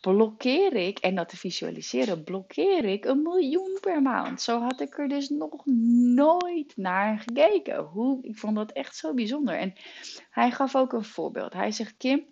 [0.00, 4.42] blokkeer ik, en dat te visualiseren, blokkeer ik een miljoen per maand.
[4.42, 5.66] Zo had ik er dus nog
[6.14, 7.78] nooit naar gekeken.
[7.82, 9.54] Hoe, ik vond dat echt zo bijzonder.
[9.54, 9.74] En
[10.30, 11.52] hij gaf ook een voorbeeld.
[11.52, 12.24] Hij zegt, Kim,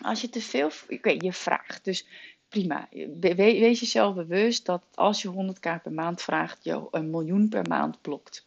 [0.00, 0.70] als je te veel,
[1.18, 2.06] je vraagt, dus
[2.48, 2.88] prima.
[3.20, 8.00] Wees jezelf bewust dat als je 100k per maand vraagt, je een miljoen per maand
[8.00, 8.46] blokt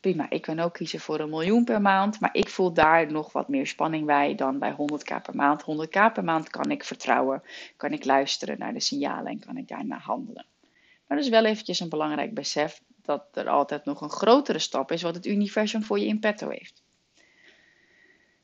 [0.00, 2.20] prima, ik kan ook kiezen voor een miljoen per maand.
[2.20, 5.62] Maar ik voel daar nog wat meer spanning bij dan bij 100k per maand.
[5.62, 7.42] 100k per maand kan ik vertrouwen,
[7.76, 10.46] kan ik luisteren naar de signalen en kan ik daarna handelen.
[11.06, 14.92] Maar dat is wel eventjes een belangrijk besef dat er altijd nog een grotere stap
[14.92, 16.79] is wat het universum voor je in petto heeft.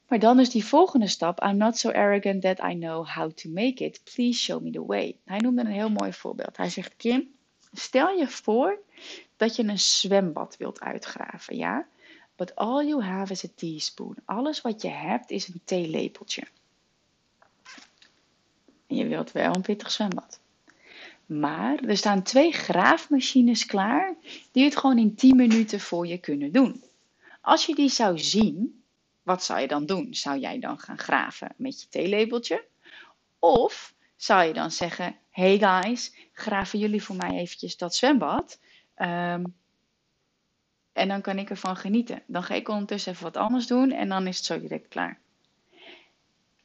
[0.08, 3.48] Maar dan is die volgende stap, I'm not so arrogant that I know how to
[3.48, 4.00] make it.
[4.14, 5.16] Please show me the way.
[5.24, 6.56] Hij noemde een heel mooi voorbeeld.
[6.56, 7.28] Hij zegt, Kim,
[7.72, 8.78] stel je voor
[9.36, 11.86] dat je een zwembad wilt uitgraven, ja?
[12.36, 14.16] But all you have is a teaspoon.
[14.24, 16.42] Alles wat je hebt is een theelepeltje.
[18.86, 20.40] En je wilt wel een pittig zwembad.
[21.26, 24.14] Maar er staan twee graafmachines klaar
[24.52, 26.82] die het gewoon in 10 minuten voor je kunnen doen.
[27.40, 28.75] Als je die zou zien,
[29.26, 30.14] wat zou je dan doen?
[30.14, 32.64] Zou jij dan gaan graven met je theelepeltje?
[33.38, 38.60] Of zou je dan zeggen: Hey guys, graven jullie voor mij eventjes dat zwembad?
[38.96, 39.54] Um,
[40.92, 42.22] En dan kan ik ervan genieten.
[42.26, 45.18] Dan ga ik ondertussen even wat anders doen en dan is het zo direct klaar.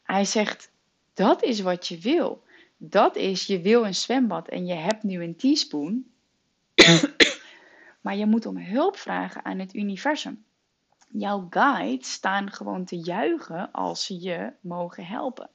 [0.04, 0.72] Hij zegt,
[1.14, 2.44] dat is wat je wil.
[2.78, 6.06] Dat is, je wil een zwembad en je hebt nu een teaspoon.
[8.02, 10.44] maar je moet om hulp vragen aan het universum.
[11.14, 15.50] Jouw guides staan gewoon te juichen als ze je mogen helpen.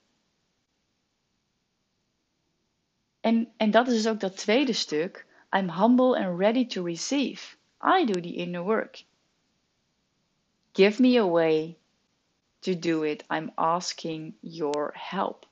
[3.21, 5.27] En, en dat is dus ook dat tweede stuk.
[5.51, 7.57] I'm humble and ready to receive.
[7.83, 9.05] I do the inner work.
[10.73, 11.79] Give me a way
[12.61, 13.25] to do it.
[13.31, 15.46] I'm asking your help.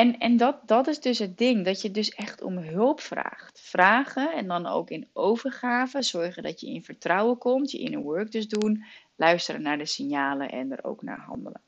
[0.00, 3.60] En, en dat, dat is dus het ding, dat je dus echt om hulp vraagt.
[3.60, 8.30] Vragen en dan ook in overgave, zorgen dat je in vertrouwen komt, je inner work
[8.32, 8.84] dus doen,
[9.16, 11.60] luisteren naar de signalen en er ook naar handelen.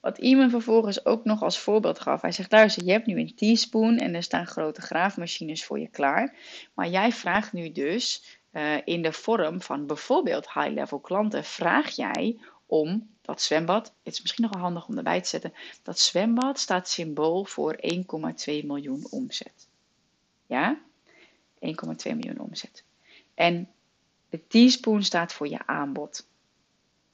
[0.00, 2.20] Wat iemand vervolgens ook nog als voorbeeld gaf.
[2.20, 5.88] Hij zegt: Luister, je hebt nu een teaspoon en er staan grote graafmachines voor je
[5.88, 6.34] klaar.
[6.74, 12.38] Maar jij vraagt nu dus uh, in de vorm van bijvoorbeeld high-level klanten: vraag jij
[12.66, 13.92] om dat zwembad.
[14.02, 15.52] Het is misschien nog wel handig om erbij te zetten.
[15.82, 19.68] Dat zwembad staat symbool voor 1,2 miljoen omzet.
[20.46, 20.78] Ja?
[21.54, 21.60] 1,2
[22.02, 22.84] miljoen omzet.
[23.34, 23.70] En
[24.28, 26.26] de teaspoon staat voor je aanbod.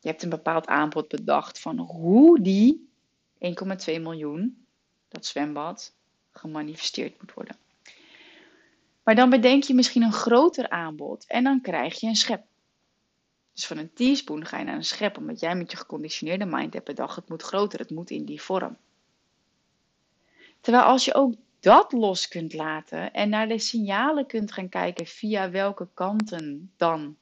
[0.01, 2.89] Je hebt een bepaald aanbod bedacht van hoe die
[3.39, 3.51] 1,2
[3.87, 4.65] miljoen,
[5.09, 5.93] dat zwembad,
[6.33, 7.57] gemanifesteerd moet worden.
[9.03, 12.45] Maar dan bedenk je misschien een groter aanbod en dan krijg je een schep.
[13.53, 16.73] Dus van een teaspoon ga je naar een schep, omdat jij met je geconditioneerde mind
[16.73, 18.77] hebt bedacht, het moet groter, het moet in die vorm.
[20.61, 25.07] Terwijl als je ook dat los kunt laten en naar de signalen kunt gaan kijken
[25.07, 27.17] via welke kanten dan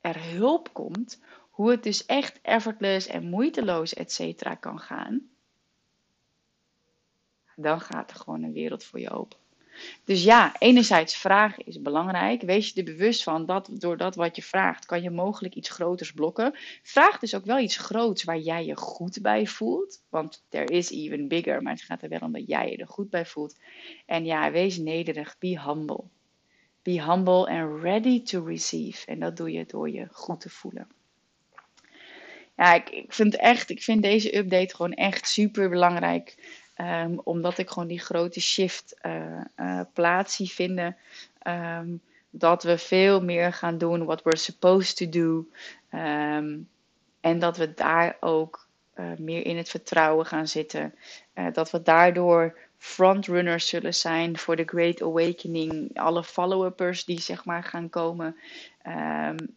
[0.00, 5.28] er hulp komt, hoe het dus echt effortless en moeiteloos, et cetera, kan gaan,
[7.56, 9.38] dan gaat er gewoon een wereld voor je open.
[10.04, 12.42] Dus ja, enerzijds vragen is belangrijk.
[12.42, 15.70] Wees je er bewust van dat door dat wat je vraagt, kan je mogelijk iets
[15.70, 16.54] groters blokken.
[16.82, 20.02] Vraag dus ook wel iets groots waar jij je goed bij voelt.
[20.08, 22.88] Want there is even bigger, maar het gaat er wel om dat jij je er
[22.88, 23.58] goed bij voelt.
[24.06, 26.04] En ja, wees nederig, be humble.
[26.82, 29.06] Be humble and ready to receive.
[29.06, 30.88] En dat doe je door je goed te voelen.
[32.56, 36.34] Ja, ik, ik vind echt, ik vind deze update gewoon echt super belangrijk.
[36.80, 40.96] Um, omdat ik gewoon die grote shift uh, plaats zie vinden.
[41.46, 45.46] Um, dat we veel meer gaan doen what we're supposed to do.
[45.98, 46.68] Um,
[47.20, 50.94] en dat we daar ook uh, meer in het vertrouwen gaan zitten.
[51.52, 55.98] dat we daardoor frontrunners zullen zijn voor de Great Awakening.
[55.98, 58.36] Alle follow-uppers die zeg maar gaan komen.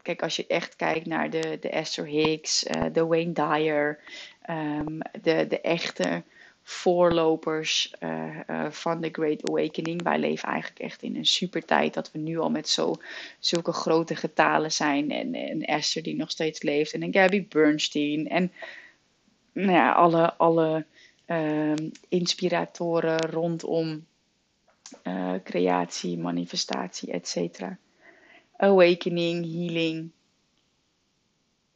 [0.02, 4.00] kijk, als je echt kijkt naar de, de Esther Hicks, de Wayne Dyer,
[5.22, 6.24] de, de echte
[6.70, 10.04] voorlopers uh, uh, van de Great Awakening.
[10.04, 12.96] Wij leven eigenlijk echt in een super tijd dat we nu al met zo,
[13.40, 15.12] zulke grote getalen zijn.
[15.12, 16.94] En, Esther die nog steeds leeft.
[16.94, 18.30] En een Gabby Bernstein.
[18.30, 18.52] En
[19.52, 20.86] nou ja, alle, alle
[21.28, 21.74] uh,
[22.10, 24.06] inspiratoren rondom
[25.04, 27.62] uh, creatie, manifestatie, etc.
[28.58, 30.10] Awakening, healing.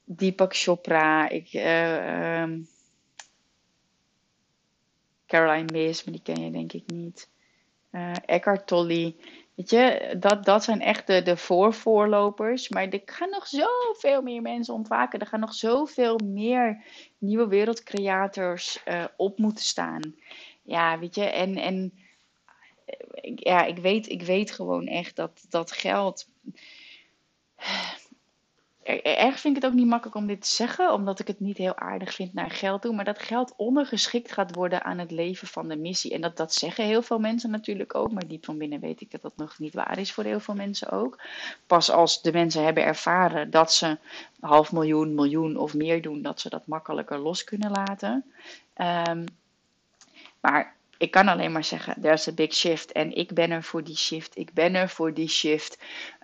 [0.04, 1.30] Deepak Chopra.
[1.30, 2.60] Ik, ehm,
[5.32, 7.30] Caroline Miss, maar die ken je denk ik niet.
[7.92, 9.16] Uh, Eckhart Tolle.
[9.56, 12.70] Weet je, dat, dat zijn echt de, de voorvoorlopers.
[12.70, 15.20] Maar er gaan nog zoveel meer mensen ontwaken.
[15.20, 16.84] Er gaan nog zoveel meer
[17.18, 20.16] nieuwe wereldcreators uh, op moeten staan.
[20.62, 21.94] Ja, weet je, en, en
[23.36, 26.28] ja, ik weet, ik weet gewoon echt dat dat geld
[29.00, 31.58] erg vind ik het ook niet makkelijk om dit te zeggen, omdat ik het niet
[31.58, 32.96] heel aardig vind naar geld toe.
[32.96, 36.14] Maar dat geld ondergeschikt gaat worden aan het leven van de missie.
[36.14, 38.12] En dat, dat zeggen heel veel mensen natuurlijk ook.
[38.12, 40.56] Maar diep van binnen weet ik dat dat nog niet waar is voor heel veel
[40.56, 41.22] mensen ook.
[41.68, 43.98] Pas als de mensen hebben ervaren dat ze
[44.40, 48.26] half miljoen, miljoen of meer doen, dat ze dat makkelijker los kunnen laten.
[49.10, 49.26] Um,
[50.40, 52.92] maar ik kan alleen maar zeggen, there's a big shift.
[52.92, 54.38] En ik ben er voor die shift.
[54.38, 55.78] Ik ben er voor die shift.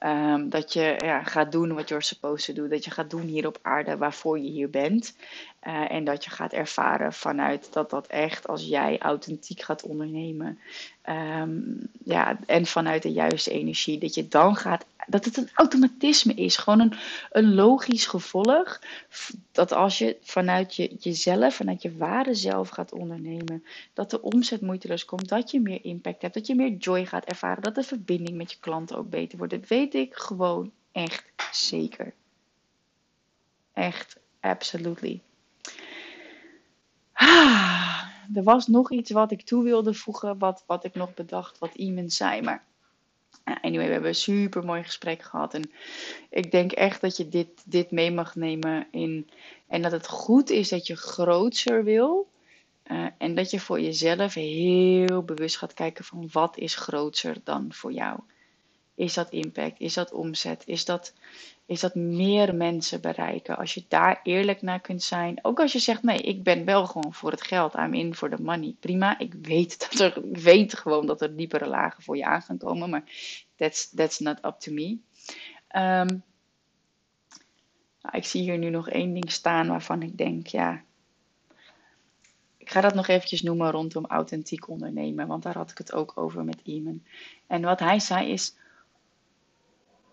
[0.04, 2.68] Um, dat je ja, gaat doen wat you're supposed to do.
[2.68, 5.16] Dat je gaat doen hier op aarde waarvoor je hier bent.
[5.64, 10.60] Uh, en dat je gaat ervaren vanuit dat dat echt als jij authentiek gaat ondernemen.
[11.10, 13.98] Um, ja, en vanuit de juiste energie.
[13.98, 16.58] Dat je dan gaat dat het een automatisme is.
[16.58, 16.94] Gewoon een,
[17.32, 18.82] een logisch gevolg.
[19.52, 24.62] Dat als je vanuit je, jezelf, vanuit je ware zelf gaat ondernemen, dat de omzet
[24.62, 27.84] moeiteloos komt, dat je meer impact hebt, dat je meer joy gaat ervaren, dat de
[27.84, 29.54] verbinding met je klanten ook beter wordt.
[29.54, 32.14] Dat weet ik gewoon echt zeker.
[33.74, 35.22] Echt, absolutely.
[37.20, 38.04] Ah,
[38.34, 41.76] er was nog iets wat ik toe wilde voegen, wat, wat ik nog bedacht, wat
[41.76, 42.42] iemand zei.
[42.42, 42.64] Maar
[43.44, 45.54] anyway, we hebben een super mooi gesprek gehad.
[45.54, 45.72] En
[46.30, 49.30] ik denk echt dat je dit, dit mee mag nemen in.
[49.68, 52.30] En dat het goed is dat je groter wil.
[52.92, 57.74] Uh, en dat je voor jezelf heel bewust gaat kijken van wat is groter dan
[57.74, 58.20] voor jou.
[58.98, 59.80] Is dat impact?
[59.80, 60.64] Is dat omzet?
[60.66, 61.14] Is dat,
[61.66, 63.58] is dat meer mensen bereiken?
[63.58, 65.40] Als je daar eerlijk naar kunt zijn.
[65.42, 67.76] Ook als je zegt, nee, ik ben wel gewoon voor het geld.
[67.76, 68.76] I'm in for the money.
[68.80, 72.58] Prima, ik weet, dat er, weet gewoon dat er diepere lagen voor je aan gaan
[72.58, 72.90] komen.
[72.90, 73.04] Maar
[73.56, 74.98] that's, that's not up to me.
[75.76, 76.24] Um,
[78.02, 80.86] nou, ik zie hier nu nog één ding staan waarvan ik denk, ja...
[82.58, 85.28] Ik ga dat nog eventjes noemen rondom authentiek ondernemen.
[85.28, 87.04] Want daar had ik het ook over met Iman.
[87.48, 88.57] En wat hij zei is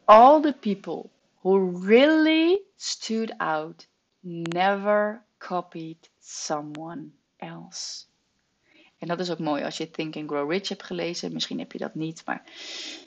[0.06, 1.10] all the people
[1.42, 3.86] who really stood out
[4.22, 8.06] never copied someone else.
[8.98, 11.32] En dat is ook mooi als je Think and Grow Rich hebt gelezen.
[11.32, 12.42] Misschien heb je dat niet, maar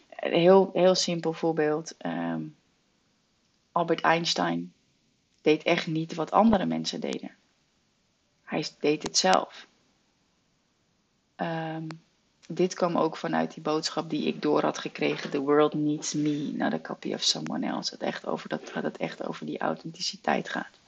[0.10, 1.96] een heel, heel simpel voorbeeld.
[2.06, 2.56] Um,
[3.72, 4.74] Albert Einstein
[5.42, 7.36] deed echt niet wat andere mensen deden.
[8.44, 9.68] Hij deed het zelf.
[11.36, 11.88] Um,
[12.48, 15.30] dit kwam ook vanuit die boodschap die ik door had gekregen.
[15.30, 17.94] The world needs me, not a copy of someone else.
[17.94, 20.80] Het echt over dat, dat het echt over die authenticiteit gaat.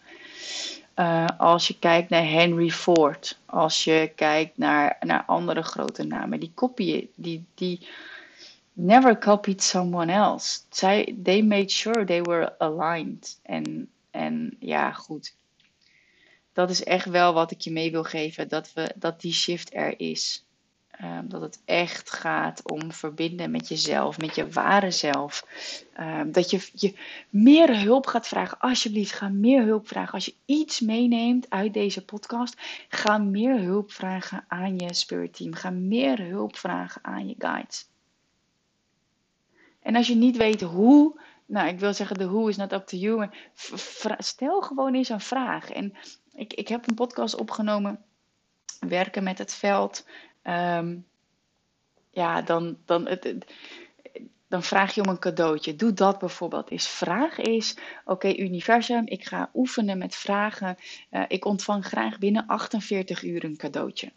[0.95, 6.39] Uh, als je kijkt naar Henry Ford, als je kijkt naar, naar andere grote namen,
[6.39, 7.87] die kopieën, die, die
[8.73, 10.59] never copied someone else.
[10.69, 13.39] Zij, they made sure they were aligned.
[13.41, 15.33] En, en ja, goed.
[16.53, 19.73] Dat is echt wel wat ik je mee wil geven, dat, we, dat die shift
[19.73, 20.43] er is.
[21.03, 25.45] Um, dat het echt gaat om verbinden met jezelf, met je ware zelf.
[25.99, 26.93] Um, dat je, je
[27.29, 28.59] meer hulp gaat vragen.
[28.59, 30.13] Alsjeblieft, ga meer hulp vragen.
[30.13, 32.55] Als je iets meeneemt uit deze podcast,
[32.89, 35.53] ga meer hulp vragen aan je spirit team.
[35.53, 37.89] Ga meer hulp vragen aan je guides.
[39.81, 42.87] En als je niet weet hoe, nou ik wil zeggen, de hoe is not up
[42.87, 43.29] to you.
[44.17, 45.69] stel gewoon eens een vraag.
[45.69, 45.93] En
[46.33, 48.03] ik, ik heb een podcast opgenomen,
[48.79, 50.05] werken met het veld.
[50.43, 51.05] Um,
[52.11, 53.35] ja, dan, dan, het,
[54.47, 55.75] dan vraag je om een cadeautje.
[55.75, 56.87] Doe dat bijvoorbeeld eens.
[56.87, 60.77] Vraag is: oké, universum, ik ga oefenen met vragen.
[61.11, 64.11] Uh, ik ontvang graag binnen 48 uur een cadeautje.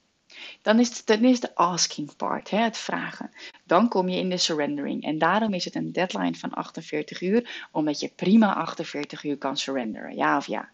[0.62, 3.30] Dan is, het, dan is de asking part, hè, het vragen.
[3.64, 5.02] Dan kom je in de surrendering.
[5.02, 9.56] En daarom is het een deadline van 48 uur, omdat je prima 48 uur kan
[9.56, 10.16] surrenderen.
[10.16, 10.70] Ja of ja?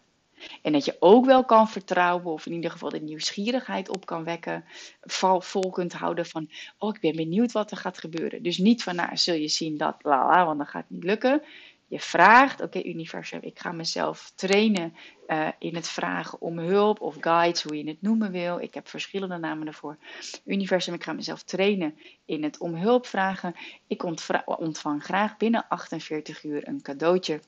[0.61, 4.23] En dat je ook wel kan vertrouwen, of in ieder geval de nieuwsgierigheid op kan
[4.23, 4.65] wekken,
[5.01, 8.43] vol, kunt houden van, oh ik ben benieuwd wat er gaat gebeuren.
[8.43, 11.41] Dus niet van, nou zul je zien dat, la la, want dan gaat niet lukken.
[11.89, 14.93] Je vraagt, oké universum, ik ga mezelf trainen
[15.27, 18.59] uh, in het vragen om hulp of guides, hoe je het noemen wil.
[18.59, 19.97] Ik heb verschillende namen ervoor.
[20.45, 23.55] Universum, ik ga mezelf trainen in het om hulp vragen.
[23.87, 24.03] Ik
[24.45, 27.39] ontvang graag binnen 48 uur een cadeautje.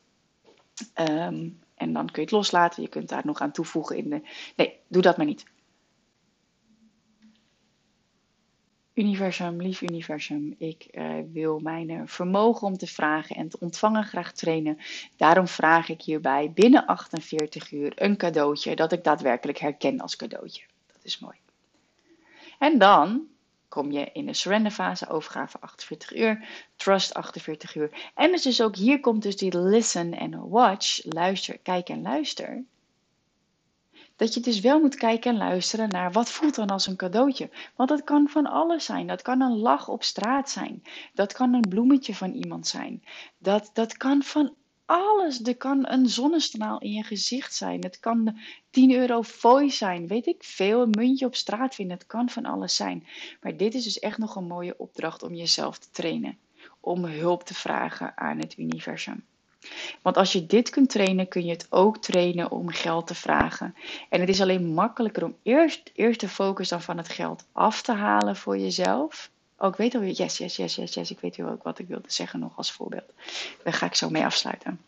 [0.95, 2.81] Um, en dan kun je het loslaten.
[2.81, 4.21] Je kunt daar nog aan toevoegen in de.
[4.55, 5.45] Nee, doe dat maar niet.
[8.93, 14.31] Universum, lief universum, ik uh, wil mijn vermogen om te vragen en te ontvangen graag
[14.31, 14.77] trainen.
[15.15, 20.63] Daarom vraag ik hierbij binnen 48 uur een cadeautje dat ik daadwerkelijk herken als cadeautje.
[20.87, 21.37] Dat is mooi.
[22.59, 23.27] En dan
[23.71, 28.11] kom je in de surrender fase, overgave 48 uur, trust 48 uur.
[28.15, 32.63] En dus, dus ook hier komt dus die listen en watch, luister, kijk en luister.
[34.15, 37.49] Dat je dus wel moet kijken en luisteren naar wat voelt dan als een cadeautje.
[37.75, 39.07] Want dat kan van alles zijn.
[39.07, 40.83] Dat kan een lach op straat zijn.
[41.13, 43.03] Dat kan een bloemetje van iemand zijn.
[43.37, 44.53] Dat, dat kan van
[44.91, 45.41] alles.
[45.43, 47.83] Er kan een zonnestraal in je gezicht zijn.
[47.83, 48.39] Het kan
[48.69, 50.07] 10 euro fooi zijn.
[50.07, 50.81] Weet ik veel.
[50.81, 51.97] Een muntje op straat vinden.
[51.97, 53.07] Het kan van alles zijn.
[53.41, 56.37] Maar dit is dus echt nog een mooie opdracht om jezelf te trainen.
[56.79, 59.23] Om hulp te vragen aan het universum.
[60.01, 63.75] Want als je dit kunt trainen, kun je het ook trainen om geld te vragen.
[64.09, 67.81] En het is alleen makkelijker om eerst, eerst de focus dan van het geld af
[67.81, 69.29] te halen voor jezelf.
[69.61, 70.13] Oh, ik weet alweer.
[70.13, 71.11] Yes, yes, yes, yes, yes.
[71.11, 73.13] Ik weet wel ook wat ik wilde zeggen nog als voorbeeld.
[73.63, 74.79] Daar ga ik zo mee afsluiten.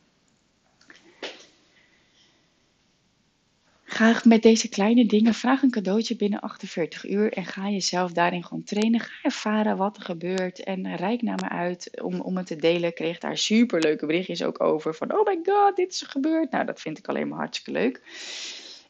[3.83, 8.43] Ga met deze kleine dingen, vraag een cadeautje binnen 48 uur en ga jezelf daarin
[8.43, 8.99] gewoon trainen.
[8.99, 12.89] Ga ervaren wat er gebeurt en rijk naar me uit om, om het te delen.
[12.89, 16.51] Ik kreeg daar super leuke berichtjes ook over van, oh my god, dit is gebeurd.
[16.51, 18.01] Nou, dat vind ik alleen maar hartstikke leuk.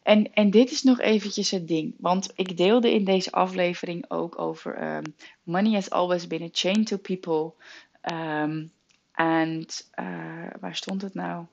[0.04, 1.96] En, en dit is nog eventjes het ding.
[1.98, 5.04] Want ik deelde in deze aflevering ook over ehm,
[5.44, 7.54] money has always been a chain to people.
[8.02, 8.66] Ehm,
[9.14, 9.66] en
[10.00, 11.46] uh, eh, waar stond het nou?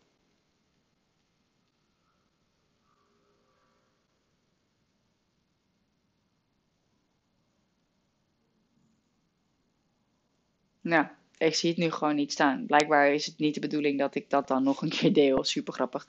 [10.83, 11.07] Nou,
[11.47, 12.67] ik zie het nu gewoon niet staan.
[12.67, 15.45] Blijkbaar is het niet de bedoeling dat ik dat dan nog een keer deel.
[15.55, 16.07] Super grappig.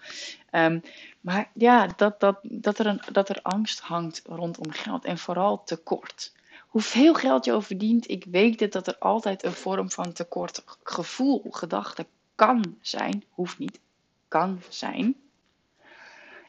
[0.49, 0.79] Ehm,
[1.21, 5.63] maar ja, dat, dat, dat, er een, dat er angst hangt rondom geld en vooral
[5.63, 6.33] tekort.
[6.67, 10.63] Hoeveel geld je over verdient, ik weet het dat er altijd een vorm van tekort
[10.83, 12.05] gevoel, gedachte
[12.35, 13.23] kan zijn.
[13.29, 13.79] Hoeft niet,
[14.27, 15.15] kan zijn.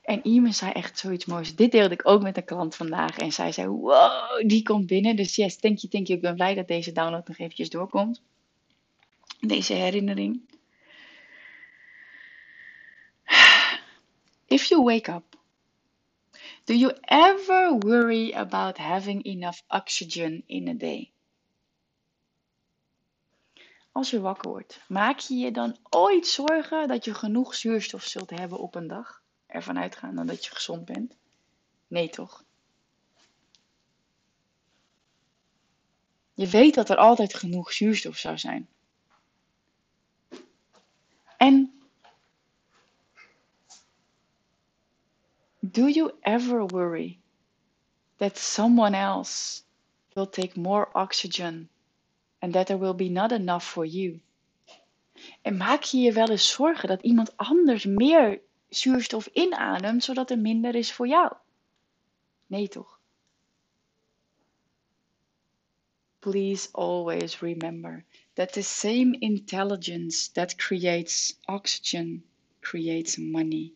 [0.03, 1.57] En iemand zei echt zoiets moois.
[1.57, 3.19] Dit deelde ik ook met een klant vandaag.
[3.19, 5.17] En zij zei, wow, die komt binnen.
[5.17, 6.19] Dus yes, thank you, thank you.
[6.19, 8.23] Ik ben blij dat deze download nog eventjes doorkomt.
[9.47, 10.41] Deze herinnering.
[14.47, 15.37] If you wake up,
[16.65, 21.13] do you ever worry about having enough oxygen in a day?
[23.93, 28.31] Als je wakker wordt, maak je je dan ooit zorgen dat je genoeg zuurstof zult
[28.31, 29.23] hebben op een dag?
[29.47, 31.17] ervan uitgaan dat je gezond bent?
[31.89, 32.45] Nee, toch?
[36.35, 38.69] Je weet dat er altijd genoeg zuurstof zou zijn.
[41.43, 41.73] En
[45.61, 47.19] do you ever worry
[48.19, 49.65] that someone else
[50.15, 51.69] will take more oxygen
[52.39, 54.21] and that there will be not enough for you?
[55.43, 60.39] En maak je je wel eens zorgen dat iemand anders meer zuurstof inademt, zodat er
[60.39, 61.33] minder is voor jou.
[62.47, 62.92] Nee toch?
[66.23, 68.05] Please always remember
[68.35, 72.23] that the same intelligence that creates oxygen
[72.61, 73.73] creates money.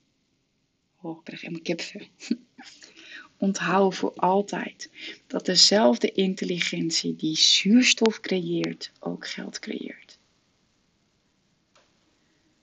[1.03, 2.07] Oh, ik krijg helemaal kipvel.
[3.39, 4.91] Onthoud voor altijd
[5.27, 10.19] dat dezelfde intelligentie die zuurstof creëert, ook geld creëert.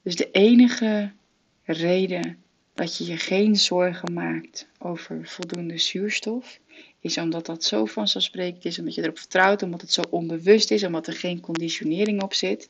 [0.01, 1.11] Dus de enige
[1.63, 6.59] reden dat je je geen zorgen maakt over voldoende zuurstof,
[7.03, 10.83] is omdat dat zo vanzelfsprekend is, omdat je erop vertrouwt, omdat het zo onbewust is,
[10.83, 12.69] omdat er geen conditionering op zit.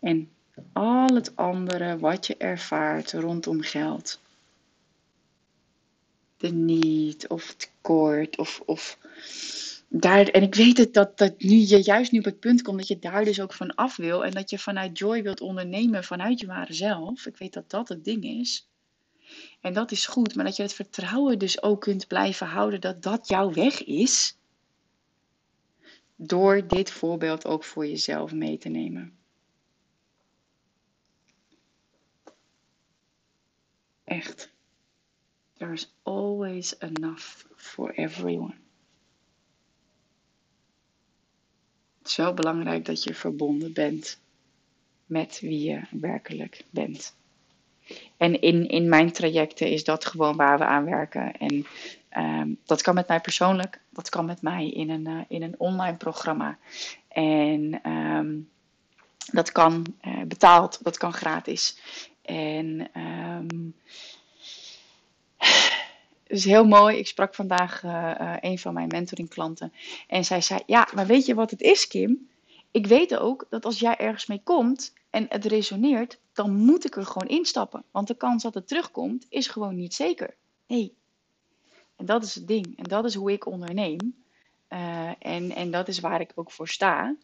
[0.00, 0.28] En
[0.72, 4.20] al het andere wat je ervaart rondom geld,
[6.36, 8.98] de niet of tekort of, of
[9.88, 12.78] daar, en ik weet het dat, dat nu je juist nu op het punt komt
[12.78, 14.24] dat je daar dus ook van af wil.
[14.24, 17.26] En dat je vanuit joy wilt ondernemen, vanuit je ware zelf.
[17.26, 18.67] Ik weet dat dat het ding is.
[19.60, 23.02] En dat is goed, maar dat je het vertrouwen dus ook kunt blijven houden dat
[23.02, 24.36] dat jouw weg is.
[26.16, 29.18] Door dit voorbeeld ook voor jezelf mee te nemen.
[34.04, 34.50] Echt.
[35.52, 38.54] There's always enough for everyone.
[41.98, 44.20] Het is wel belangrijk dat je verbonden bent
[45.06, 47.16] met wie je werkelijk bent.
[48.16, 51.36] En in, in mijn trajecten is dat gewoon waar we aan werken.
[51.36, 51.66] En
[52.16, 55.54] um, dat kan met mij persoonlijk, dat kan met mij in een, uh, in een
[55.58, 56.58] online programma.
[57.08, 58.48] En um,
[59.32, 61.78] dat kan uh, betaald, dat kan gratis.
[62.22, 63.74] En um,
[66.26, 66.96] is heel mooi.
[66.96, 69.72] Ik sprak vandaag uh, een van mijn mentoringklanten.
[70.06, 72.28] En zij zei: Ja, maar weet je wat het is, Kim?
[72.70, 76.96] Ik weet ook dat als jij ergens mee komt en het resoneert, dan moet ik
[76.96, 77.84] er gewoon instappen.
[77.90, 80.34] Want de kans dat het terugkomt is gewoon niet zeker.
[80.66, 80.94] Nee.
[81.96, 82.78] En dat is het ding.
[82.78, 84.24] En dat is hoe ik onderneem.
[84.68, 87.14] Uh, en, en dat is waar ik ook voor sta.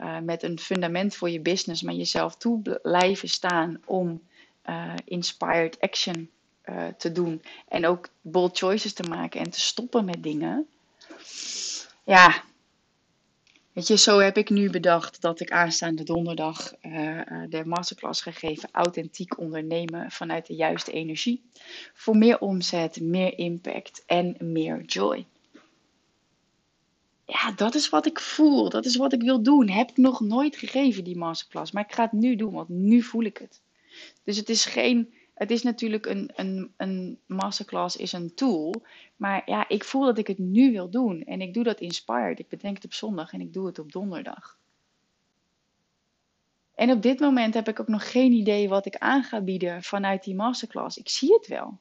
[0.00, 4.22] Uh, met een fundament voor je business, maar jezelf toe blijven staan om
[4.68, 6.30] uh, inspired action
[6.96, 7.42] te doen.
[7.68, 10.66] En ook bold choices te maken en te stoppen met dingen.
[12.04, 12.42] Ja,
[13.78, 18.30] weet je, zo heb ik nu bedacht dat ik aanstaande donderdag uh, de masterclass ga
[18.30, 18.68] geven.
[18.72, 21.42] Authentiek ondernemen vanuit de juiste energie.
[21.94, 25.26] Voor meer omzet, meer impact en meer joy.
[27.24, 28.68] Ja, dat is wat ik voel.
[28.68, 29.68] Dat is wat ik wil doen.
[29.68, 31.72] Heb ik nog nooit gegeven, die masterclass.
[31.72, 33.60] Maar ik ga het nu doen, want nu voel ik het.
[34.24, 38.74] Dus het is geen het is natuurlijk een, een, een masterclass is een tool.
[39.16, 41.24] Maar ja, ik voel dat ik het nu wil doen.
[41.24, 42.38] En ik doe dat inspired.
[42.38, 44.56] Ik bedenk het op zondag en ik doe het op donderdag.
[46.74, 49.82] En op dit moment heb ik ook nog geen idee wat ik aan ga bieden
[49.82, 50.98] vanuit die masterclass.
[50.98, 51.78] Ik zie het wel.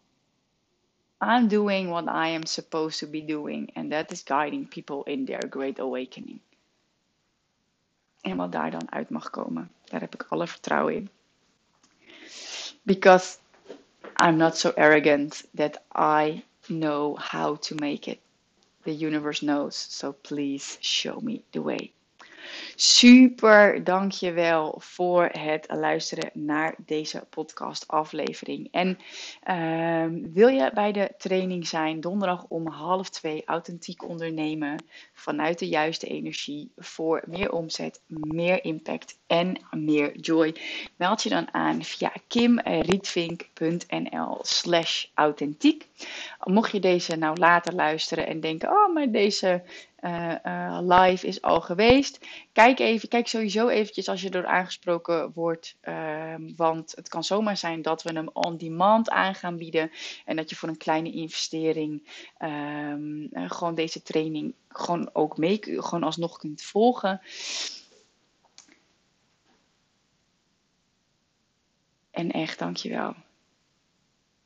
[1.20, 3.76] I'm doing what I am supposed to be doing.
[3.76, 6.39] And that is guiding people in their great awakening.
[8.22, 11.10] En wat daar dan uit mag komen, daar heb ik alle vertrouwen in.
[12.82, 13.38] Because
[14.20, 18.22] I'm not so arrogant that I know how to make it.
[18.84, 21.93] The universe knows, so please show me the way.
[22.75, 28.67] Super dankjewel voor het luisteren naar deze podcast aflevering.
[28.71, 28.97] En
[29.43, 34.83] ehm, wil je bij de training zijn donderdag om half twee authentiek ondernemen
[35.13, 40.55] vanuit de juiste energie voor meer omzet, meer impact en meer joy?
[40.95, 45.87] Meld je dan aan via kimrietvink.nl slash authentiek.
[46.43, 49.63] Mocht je deze nou later luisteren en denken, oh maar deze
[50.01, 52.19] uh, uh, live is al geweest.
[52.51, 55.75] Kijk even, kijk sowieso eventjes als je door aangesproken wordt.
[55.83, 59.91] Uh, want het kan zomaar zijn dat we hem on demand aan gaan bieden.
[60.25, 65.59] En dat je voor een kleine investering ehm, eh, gewoon deze training gewoon ook mee,
[65.61, 67.21] gewoon alsnog kunt volgen.
[72.11, 73.15] En echt, dankjewel.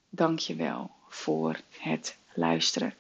[0.10, 2.94] Dankjewel voor het luisteren.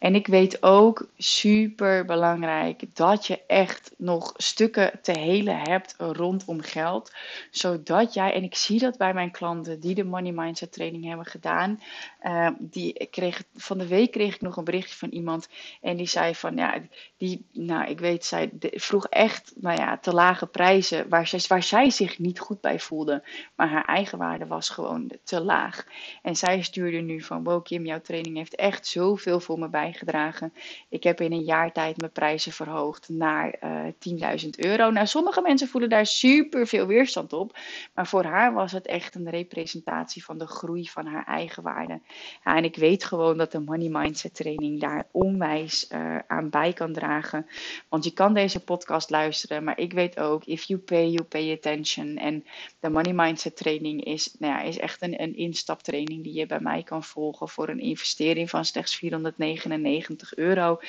[0.00, 6.60] En ik weet ook super belangrijk dat je echt nog stukken te helen hebt rondom
[6.60, 7.12] geld.
[7.50, 11.26] Zodat jij, en ik zie dat bij mijn klanten die de Money Mindset training hebben
[11.26, 11.80] gedaan.
[12.22, 15.48] Uh, die kreeg, van de week kreeg ik nog een berichtje van iemand.
[15.80, 16.78] En die zei van ja,
[17.16, 21.08] die, nou ik weet, zij vroeg echt nou ja, te lage prijzen.
[21.08, 23.22] Waar zij, waar zij zich niet goed bij voelde.
[23.54, 25.86] Maar haar eigen waarde was gewoon te laag.
[26.22, 30.52] En zij stuurde nu van wow Kim, jouw training heeft echt zoveel voor me bijgedragen.
[30.88, 34.90] Ik heb in een jaar tijd mijn prijzen verhoogd naar uh, eh, 10.000 euro.
[34.90, 37.58] Nou, sommige mensen voelen daar super veel weerstand op.
[37.94, 42.00] Maar voor haar was het echt een representatie van de groei van haar eigen waarde.
[42.44, 46.72] Ja, en ik weet gewoon dat de Money Mindset training daar onwijs uh, aan bij
[46.72, 47.46] kan dragen.
[47.88, 51.52] Want je kan deze podcast luisteren, maar ik weet ook, if you pay, you pay
[51.52, 52.16] attention.
[52.16, 52.44] En
[52.80, 56.60] de Money Mindset training is, nou ja, is echt een, een instaptraining die je bij
[56.60, 59.79] mij kan volgen voor een investering van slechts 499
[60.34, 60.80] euro.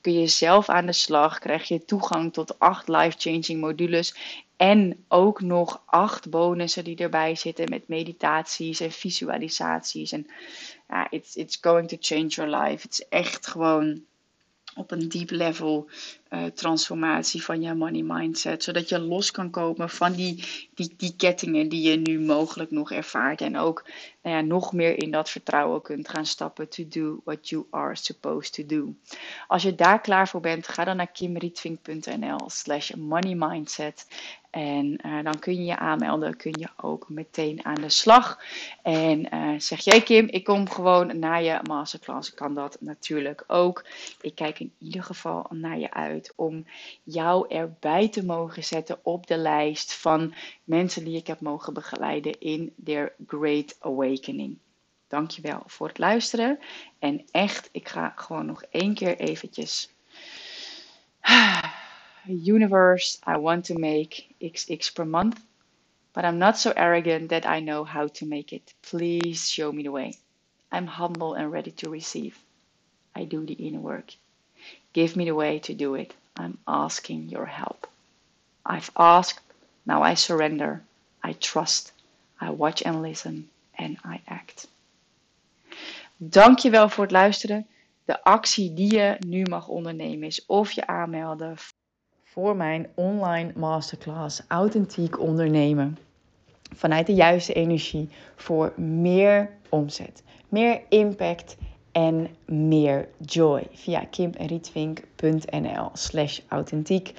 [0.00, 4.14] Kun je zelf aan de slag, krijg je toegang tot acht life-changing modules
[4.56, 10.12] en ook nog acht bonussen die erbij zitten met meditaties en visualisaties.
[10.12, 10.26] En
[10.88, 12.82] ja, it's, it's going to change your life.
[12.82, 14.02] Het is echt gewoon
[14.74, 15.88] op een deep level
[16.30, 18.62] uh, transformatie van je money mindset.
[18.62, 22.92] Zodat je los kan komen van die, die, die kettingen die je nu mogelijk nog
[22.92, 23.40] ervaart.
[23.40, 23.84] En ook
[24.22, 27.96] nou ja, nog meer in dat vertrouwen kunt gaan stappen to do what you are
[27.96, 28.94] supposed to do.
[29.46, 34.06] Als je daar klaar voor bent, ga dan naar kimrietvink.nl slash money mindset.
[34.50, 38.38] En uh, dan kun je je aanmelden, kun je ook meteen aan de slag.
[38.82, 43.84] En uh, zeg jij Kim, ik kom gewoon naar je masterclass, kan dat natuurlijk ook.
[44.20, 46.66] Ik kijk in ieder geval naar je uit om
[47.02, 52.40] jou erbij te mogen zetten op de lijst van mensen die ik heb mogen begeleiden
[52.40, 54.58] in their Great Awakening.
[55.08, 56.58] Dankjewel voor het luisteren.
[56.98, 59.90] En echt, ik ga gewoon nog één keer eventjes
[62.28, 65.36] universe, I want to make XX per month,
[66.12, 68.74] but I'm not so arrogant that I know how to make it.
[68.80, 70.14] Please show me the way.
[70.70, 72.38] I'm humble and ready to receive.
[73.14, 74.14] I do the inner work.
[74.98, 76.12] Give me the way to do it.
[76.36, 77.86] I'm asking your help.
[78.66, 79.40] I've asked,
[79.86, 80.82] now I surrender.
[81.22, 81.92] I trust.
[82.40, 84.68] I watch and listen and I act.
[86.16, 87.66] Dankjewel voor het luisteren.
[88.04, 91.56] De actie die je nu mag ondernemen is of je aanmelden
[92.24, 95.98] voor mijn online masterclass Authentiek ondernemen.
[96.76, 101.56] Vanuit de juiste energie voor meer omzet, meer impact
[101.98, 103.66] en meer joy.
[103.72, 107.12] Via kimrietvink.nl slash authentiek.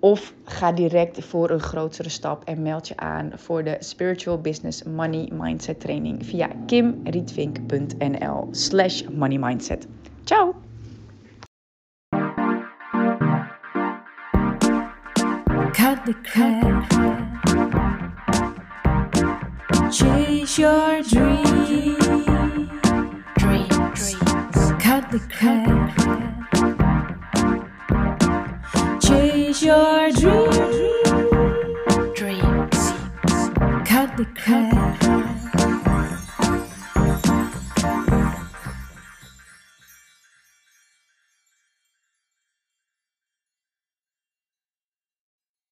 [0.00, 4.82] Of ga direct voor een grotere stap en meld je aan voor de Spiritual Business
[4.82, 9.86] Money Mindset Training via kimrietvink.nl slash money mindset.
[10.24, 10.54] Ciao!
[15.72, 16.14] Cut the.
[19.90, 21.99] Chase your dreams.
[25.10, 26.39] The crap.